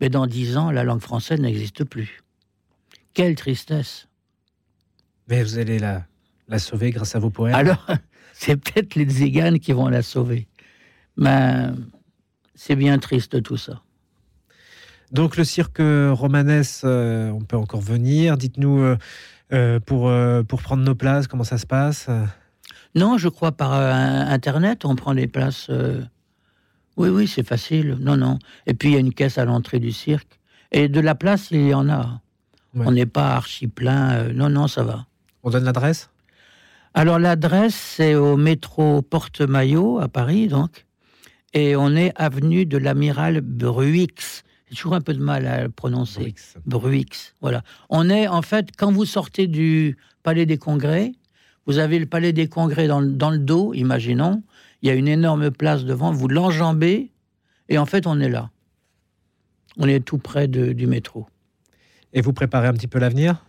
Mais 0.00 0.08
dans 0.08 0.26
dix 0.26 0.56
ans, 0.56 0.70
la 0.70 0.84
langue 0.84 1.00
française 1.00 1.38
n'existe 1.40 1.84
plus. 1.84 2.20
Quelle 3.12 3.34
tristesse. 3.34 4.08
Mais 5.28 5.42
vous 5.42 5.58
allez 5.58 5.78
la, 5.78 6.06
la 6.48 6.58
sauver 6.58 6.90
grâce 6.90 7.14
à 7.14 7.18
vos 7.18 7.30
poèmes. 7.30 7.54
Alors, 7.54 7.86
c'est 8.32 8.56
peut-être 8.56 8.94
les 8.96 9.08
Ziganes 9.08 9.58
qui 9.58 9.72
vont 9.72 9.88
la 9.88 10.02
sauver. 10.02 10.48
Mais 11.16 11.66
c'est 12.54 12.74
bien 12.76 12.98
triste 12.98 13.42
tout 13.42 13.56
ça. 13.56 13.82
Donc 15.12 15.36
le 15.36 15.44
cirque 15.44 15.80
romanesque, 15.80 16.84
euh, 16.84 17.30
on 17.30 17.40
peut 17.40 17.56
encore 17.56 17.80
venir. 17.80 18.36
Dites-nous 18.36 18.80
euh, 18.80 18.96
euh, 19.52 19.80
pour, 19.80 20.08
euh, 20.08 20.42
pour 20.42 20.62
prendre 20.62 20.82
nos 20.82 20.94
places, 20.94 21.26
comment 21.26 21.44
ça 21.44 21.58
se 21.58 21.66
passe? 21.66 22.08
Non, 22.94 23.18
je 23.18 23.28
crois 23.28 23.52
par 23.52 23.72
Internet, 23.72 24.84
on 24.84 24.96
prend 24.96 25.12
les 25.12 25.26
places. 25.26 25.70
Oui, 26.96 27.08
oui, 27.08 27.26
c'est 27.26 27.46
facile. 27.46 27.96
Non, 28.00 28.16
non. 28.16 28.38
Et 28.66 28.74
puis, 28.74 28.90
il 28.90 28.92
y 28.94 28.96
a 28.96 29.00
une 29.00 29.12
caisse 29.12 29.38
à 29.38 29.44
l'entrée 29.44 29.80
du 29.80 29.90
cirque. 29.90 30.38
Et 30.70 30.88
de 30.88 31.00
la 31.00 31.14
place, 31.14 31.50
il 31.50 31.66
y 31.66 31.74
en 31.74 31.88
a. 31.88 32.20
Ouais. 32.74 32.84
On 32.86 32.92
n'est 32.92 33.06
pas 33.06 33.34
archi 33.34 33.66
plein. 33.66 34.32
Non, 34.32 34.48
non, 34.48 34.68
ça 34.68 34.84
va. 34.84 35.06
On 35.42 35.50
donne 35.50 35.64
l'adresse? 35.64 36.10
Alors 36.96 37.18
l'adresse, 37.18 37.74
c'est 37.74 38.14
au 38.14 38.36
métro 38.36 39.02
Porte-Maillot 39.02 39.98
à 39.98 40.06
Paris, 40.06 40.46
donc. 40.46 40.86
Et 41.52 41.74
on 41.74 41.96
est 41.96 42.12
avenue 42.14 42.66
de 42.66 42.78
l'amiral 42.78 43.40
Bruix. 43.40 44.14
J'ai 44.74 44.78
toujours 44.78 44.94
un 44.94 45.00
peu 45.00 45.14
de 45.14 45.22
mal 45.22 45.46
à 45.46 45.62
le 45.62 45.68
prononcer. 45.68 46.34
Bruix. 46.66 47.06
Voilà. 47.40 47.62
On 47.90 48.10
est, 48.10 48.26
en 48.26 48.42
fait, 48.42 48.70
quand 48.76 48.90
vous 48.90 49.04
sortez 49.04 49.46
du 49.46 49.96
Palais 50.24 50.46
des 50.46 50.58
Congrès, 50.58 51.12
vous 51.64 51.78
avez 51.78 52.00
le 52.00 52.06
Palais 52.06 52.32
des 52.32 52.48
Congrès 52.48 52.88
dans, 52.88 53.00
dans 53.00 53.30
le 53.30 53.38
dos, 53.38 53.72
imaginons. 53.72 54.42
Il 54.82 54.88
y 54.88 54.90
a 54.90 54.94
une 54.94 55.06
énorme 55.06 55.52
place 55.52 55.84
devant, 55.84 56.10
vous 56.10 56.26
l'enjambez, 56.26 57.12
et 57.68 57.78
en 57.78 57.86
fait, 57.86 58.08
on 58.08 58.18
est 58.18 58.28
là. 58.28 58.50
On 59.76 59.86
est 59.86 60.00
tout 60.00 60.18
près 60.18 60.48
de, 60.48 60.72
du 60.72 60.88
métro. 60.88 61.28
Et 62.12 62.20
vous 62.20 62.32
préparez 62.32 62.66
un 62.66 62.72
petit 62.72 62.88
peu 62.88 62.98
l'avenir? 62.98 63.46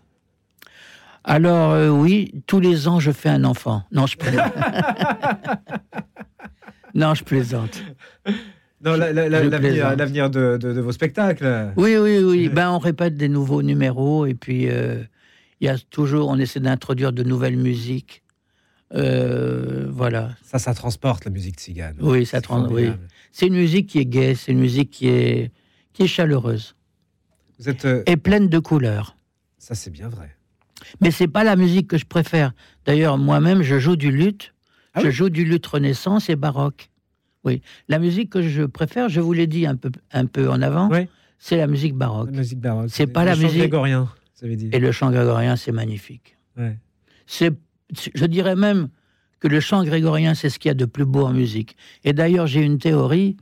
Alors, 1.24 1.72
euh, 1.72 1.90
oui, 1.90 2.44
tous 2.46 2.60
les 2.60 2.88
ans, 2.88 3.00
je 3.00 3.12
fais 3.12 3.30
un 3.30 3.46
enfant. 3.46 3.82
Non, 3.92 4.06
je 4.06 4.16
plaisante. 4.16 4.54
non, 6.94 7.16
je 7.16 7.24
plaisante. 7.24 7.82
Non, 8.86 8.96
l'avenir 8.96 10.30
de, 10.30 10.58
de- 10.58 10.74
de 10.74 10.80
vos 10.82 10.92
spectacles. 10.92 11.74
Oui, 11.76 11.98
oui, 11.98 12.20
oui. 12.24 12.50
Ben, 12.50 12.70
on 12.72 12.78
répète 12.80 13.18
des 13.18 13.28
nouveaux 13.30 13.64
numéros 13.64 14.26
et 14.28 14.36
puis 14.36 14.70
euh, 14.70 15.04
il 15.60 15.66
y 15.66 15.70
a 15.70 15.78
toujours, 15.78 16.30
on 16.30 16.38
essaie 16.38 16.60
d'introduire 16.60 17.12
de 17.12 17.24
nouvelles 17.24 17.58
musiques. 17.58 18.22
Euh, 18.94 19.88
voilà. 19.90 20.30
Ça, 20.44 20.60
ça 20.60 20.74
transporte 20.74 21.26
la 21.26 21.32
musique 21.32 21.56
tzigane. 21.60 21.98
Oui, 22.00 22.26
ça 22.26 22.38
C'est 22.38 22.42
trans- 22.44 22.68
oui. 22.70 22.90
C'est 23.32 23.48
une 23.48 23.56
musique 23.56 23.88
qui 23.88 24.00
est 24.00 24.06
gaie, 24.06 24.36
c'est 24.36 24.52
une 24.52 24.60
musique 24.60 24.92
qui 24.92 25.08
est, 25.08 25.52
qui 25.94 26.04
est 26.04 26.08
chaleureuse 26.08 26.76
Vous 27.60 27.68
êtes. 27.70 27.86
euh, 27.86 28.04
et 28.06 28.16
pleine 28.18 28.48
de 28.48 28.60
couleurs. 28.60 29.18
Ça, 29.58 29.76
c'est 29.76 29.90
bien 29.90 30.08
vrai. 30.08 30.30
Mais 31.02 31.10
c'est 31.10 31.28
pas 31.28 31.44
la 31.44 31.56
musique 31.56 31.88
que 31.88 31.98
je 31.98 32.06
préfère. 32.06 32.54
D'ailleurs, 32.86 33.18
moi-même, 33.18 33.64
je 33.64 33.80
joue 33.80 33.96
du 33.96 34.12
luth. 34.12 34.54
Ah 34.94 35.02
je 35.02 35.08
oui 35.08 35.12
joue 35.14 35.30
du 35.30 35.44
luth 35.44 35.66
renaissance 35.66 36.30
et 36.30 36.36
baroque. 36.36 36.90
Oui. 37.46 37.62
La 37.88 38.00
musique 38.00 38.32
que 38.32 38.42
je 38.42 38.64
préfère, 38.64 39.08
je 39.10 39.22
vous 39.22 39.32
l'ai 39.34 39.48
dit 39.48 39.66
un 39.66 39.76
peu, 39.76 39.92
un 40.12 40.26
peu 40.26 40.50
en 40.50 40.62
avant, 40.62 40.90
Oui. 40.90 41.08
c'est 41.40 41.58
la 41.58 41.68
musique 41.68 41.94
baroque. 41.96 42.30
La 42.32 42.38
musique 42.40 42.60
baroque. 42.60 42.88
C'est 42.90 43.08
pas 43.08 43.22
Le 43.22 43.30
la 43.30 43.36
chant 43.36 43.42
musique- 43.44 43.60
grégorien. 43.60 44.10
Et 44.44 44.80
le 44.80 44.92
chant 44.92 45.12
grégorien, 45.12 45.56
c'est 45.56 45.72
magnifique. 45.72 46.36
Ouais. 46.58 46.78
C'est, 47.26 47.52
je 48.14 48.26
dirais 48.26 48.56
même 48.56 48.90
que 49.40 49.48
le 49.48 49.60
chant 49.60 49.84
grégorien, 49.84 50.34
c'est 50.34 50.50
ce 50.50 50.60
qu'il 50.60 50.70
y 50.70 50.72
a 50.72 50.76
de 50.76 50.86
plus 50.86 51.06
beau 51.06 51.24
en 51.26 51.34
musique. 51.34 51.78
Et 52.04 52.14
d'ailleurs, 52.14 52.48
j'ai 52.48 52.62
une 52.62 52.78
théorie. 52.80 53.38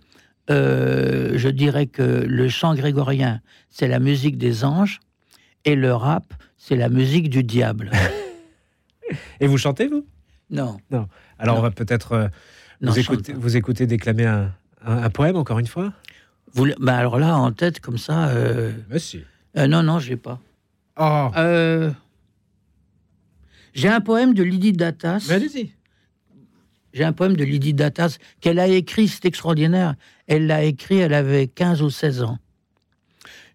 euh, 0.50 1.38
je 1.38 1.48
dirais 1.48 1.86
que 1.88 2.02
le 2.28 2.50
chant 2.50 2.76
grégorien, 2.76 3.40
c'est 3.70 3.88
la 3.88 4.00
musique 4.00 4.38
des 4.38 4.66
anges, 4.66 5.00
et 5.64 5.76
le 5.76 5.94
rap, 5.94 6.34
c'est 6.58 6.76
la 6.76 6.90
musique 6.90 7.30
du 7.30 7.44
diable. 7.44 7.90
Et 9.40 9.48
vous 9.48 9.58
chantez, 9.58 9.88
vous? 9.88 10.06
Non, 10.50 10.78
Alors, 10.92 11.56
Non. 11.56 11.60
on 11.60 11.62
va 11.62 11.72
peut-être 11.72 12.12
euh, 12.14 12.28
non, 12.84 12.92
vous, 12.92 13.02
pas. 13.18 13.34
vous 13.40 13.58
écouter 13.58 13.88
déclamer 13.88 14.26
un, 14.26 14.52
un- 14.86 15.04
un 15.04 15.10
poème, 15.10 15.36
encore 15.36 15.60
une 15.60 15.68
fois? 15.68 15.94
Vous 16.54 16.68
bah 16.80 16.98
alors 16.98 17.18
là, 17.18 17.36
en 17.38 17.52
tête, 17.52 17.80
comme 17.80 17.98
ça, 17.98 18.28
euh, 18.28 18.72
euh, 19.58 19.68
non, 19.68 19.82
non, 19.82 19.98
j'ai 20.00 20.18
pas. 20.18 20.40
Oh 21.00 21.30
Euh, 21.36 21.92
j'ai 23.74 23.90
un 23.90 24.02
poème 24.02 24.34
de 24.36 24.44
Lydie 24.44 24.74
Datas. 24.74 25.28
Allez-y. 25.32 25.72
J'ai 26.94 27.04
un 27.04 27.14
poème 27.14 27.36
de 27.36 27.44
Lydie 27.44 27.74
Datas 27.74 28.18
qu'elle 28.40 28.60
a 28.60 28.68
écrit, 28.68 29.08
c'est 29.08 29.26
extraordinaire. 29.26 29.96
Elle 30.28 30.46
l'a 30.46 30.64
écrit, 30.64 31.00
elle 31.00 31.16
avait 31.16 31.48
15 31.48 31.82
ou 31.82 31.90
16 31.90 32.22
ans. 32.22 32.38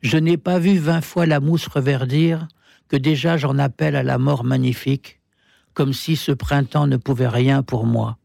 Je 0.02 0.16
n'ai 0.16 0.36
pas 0.36 0.58
vu 0.58 0.76
vingt 0.78 1.00
fois 1.02 1.24
la 1.26 1.38
mousse 1.38 1.68
reverdir, 1.68 2.48
que 2.88 2.96
déjà 2.96 3.36
j'en 3.36 3.58
appelle 3.58 3.94
à 3.94 4.02
la 4.02 4.18
mort 4.18 4.42
magnifique, 4.42 5.20
comme 5.74 5.92
si 5.92 6.16
ce 6.16 6.32
printemps 6.32 6.88
ne 6.88 6.96
pouvait 6.96 7.28
rien 7.28 7.62
pour 7.62 7.86
moi. 7.86 8.18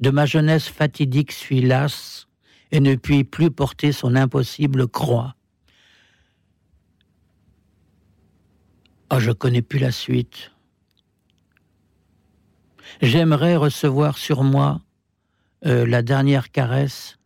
De 0.00 0.10
ma 0.10 0.26
jeunesse 0.26 0.68
fatidique 0.68 1.32
suis 1.32 1.60
lasse, 1.60 2.26
et 2.72 2.80
ne 2.80 2.94
puis 2.94 3.24
plus 3.24 3.50
porter 3.50 3.92
son 3.92 4.14
impossible 4.14 4.88
croix. 4.88 5.34
Oh, 9.12 9.18
je 9.18 9.32
connais 9.32 9.62
plus 9.62 9.78
la 9.78 9.90
suite. 9.90 10.52
J'aimerais 13.02 13.56
recevoir 13.56 14.18
sur 14.18 14.44
moi 14.44 14.80
euh, 15.66 15.86
la 15.86 16.02
dernière 16.02 16.50
caresse, 16.50 17.18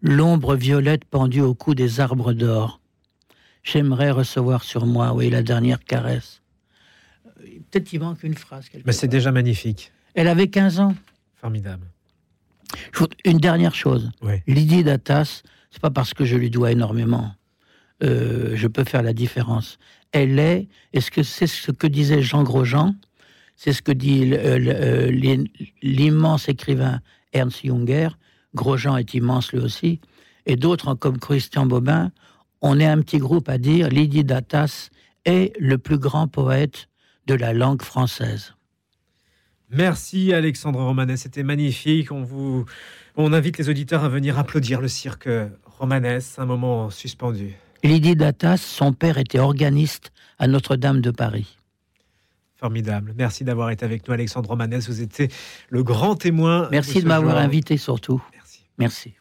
l'ombre 0.00 0.54
violette 0.54 1.04
pendue 1.04 1.40
au 1.40 1.54
cou 1.54 1.74
des 1.74 2.00
arbres 2.00 2.32
d'or. 2.32 2.80
J'aimerais 3.62 4.10
recevoir 4.10 4.64
sur 4.64 4.86
moi, 4.86 5.12
oui, 5.12 5.30
la 5.30 5.42
dernière 5.42 5.82
caresse. 5.84 6.42
Euh, 7.26 7.58
Peut-être 7.70 7.92
il 7.92 8.00
manque 8.00 8.22
une 8.22 8.34
phrase. 8.34 8.66
Mais 8.84 8.92
c'est 8.92 9.08
déjà 9.08 9.32
magnifique. 9.32 9.92
Elle 10.14 10.28
avait 10.28 10.48
15 10.48 10.80
ans. 10.80 10.94
Formidable. 11.36 11.86
Une 13.24 13.38
dernière 13.38 13.74
chose. 13.74 14.10
Oui. 14.22 14.34
Lydie 14.46 14.84
Datas, 14.84 15.42
c'est 15.70 15.80
pas 15.80 15.90
parce 15.90 16.14
que 16.14 16.24
je 16.24 16.36
lui 16.36 16.50
dois 16.50 16.72
énormément. 16.72 17.32
Euh, 18.02 18.52
je 18.56 18.66
peux 18.66 18.84
faire 18.84 19.02
la 19.02 19.12
différence. 19.12 19.78
Elle 20.12 20.38
est, 20.38 20.68
est-ce 20.92 21.10
que 21.10 21.22
c'est 21.22 21.46
ce 21.46 21.70
que 21.70 21.86
disait 21.86 22.22
Jean 22.22 22.42
Grosjean? 22.42 22.94
C'est 23.56 23.72
ce 23.72 23.82
que 23.82 23.92
dit 23.92 24.32
euh, 24.32 24.58
euh, 24.58 25.10
l'im- 25.10 25.44
l'immense 25.82 26.48
écrivain 26.48 27.00
Ernst 27.32 27.64
Junger. 27.64 28.08
Grosjean 28.54 28.96
est 28.96 29.14
immense 29.14 29.52
lui 29.52 29.60
aussi. 29.60 30.00
Et 30.46 30.56
d'autres 30.56 30.94
comme 30.94 31.18
Christian 31.18 31.66
Bobin. 31.66 32.10
On 32.60 32.78
est 32.80 32.86
un 32.86 33.00
petit 33.02 33.18
groupe 33.18 33.48
à 33.48 33.58
dire 33.58 33.88
Lydie 33.88 34.24
Datas 34.24 34.88
est 35.24 35.52
le 35.60 35.78
plus 35.78 35.98
grand 35.98 36.26
poète 36.28 36.88
de 37.26 37.34
la 37.34 37.52
langue 37.52 37.82
française. 37.82 38.54
Merci 39.72 40.32
Alexandre 40.34 40.80
Romanet, 40.82 41.16
c'était 41.16 41.42
magnifique. 41.42 42.12
On 42.12 42.22
vous, 42.22 42.66
on 43.16 43.32
invite 43.32 43.56
les 43.58 43.70
auditeurs 43.70 44.04
à 44.04 44.08
venir 44.08 44.38
applaudir 44.38 44.80
le 44.80 44.88
cirque 44.88 45.28
Romanès, 45.64 46.38
un 46.38 46.44
moment 46.44 46.90
suspendu. 46.90 47.54
Lydie 47.82 48.14
Datas, 48.14 48.58
son 48.58 48.92
père 48.92 49.18
était 49.18 49.38
organiste 49.38 50.12
à 50.38 50.46
Notre-Dame 50.46 51.00
de 51.00 51.10
Paris. 51.10 51.58
Formidable. 52.56 53.14
Merci 53.16 53.42
d'avoir 53.42 53.70
été 53.70 53.84
avec 53.84 54.06
nous, 54.06 54.14
Alexandre 54.14 54.50
Romanès. 54.50 54.86
Vous 54.88 55.00
étiez 55.00 55.28
le 55.68 55.82
grand 55.82 56.14
témoin. 56.14 56.68
Merci 56.70 56.98
de 56.98 57.04
de 57.04 57.08
m'avoir 57.08 57.38
invité 57.38 57.76
surtout. 57.76 58.22
Merci. 58.32 58.60
Merci. 58.78 59.14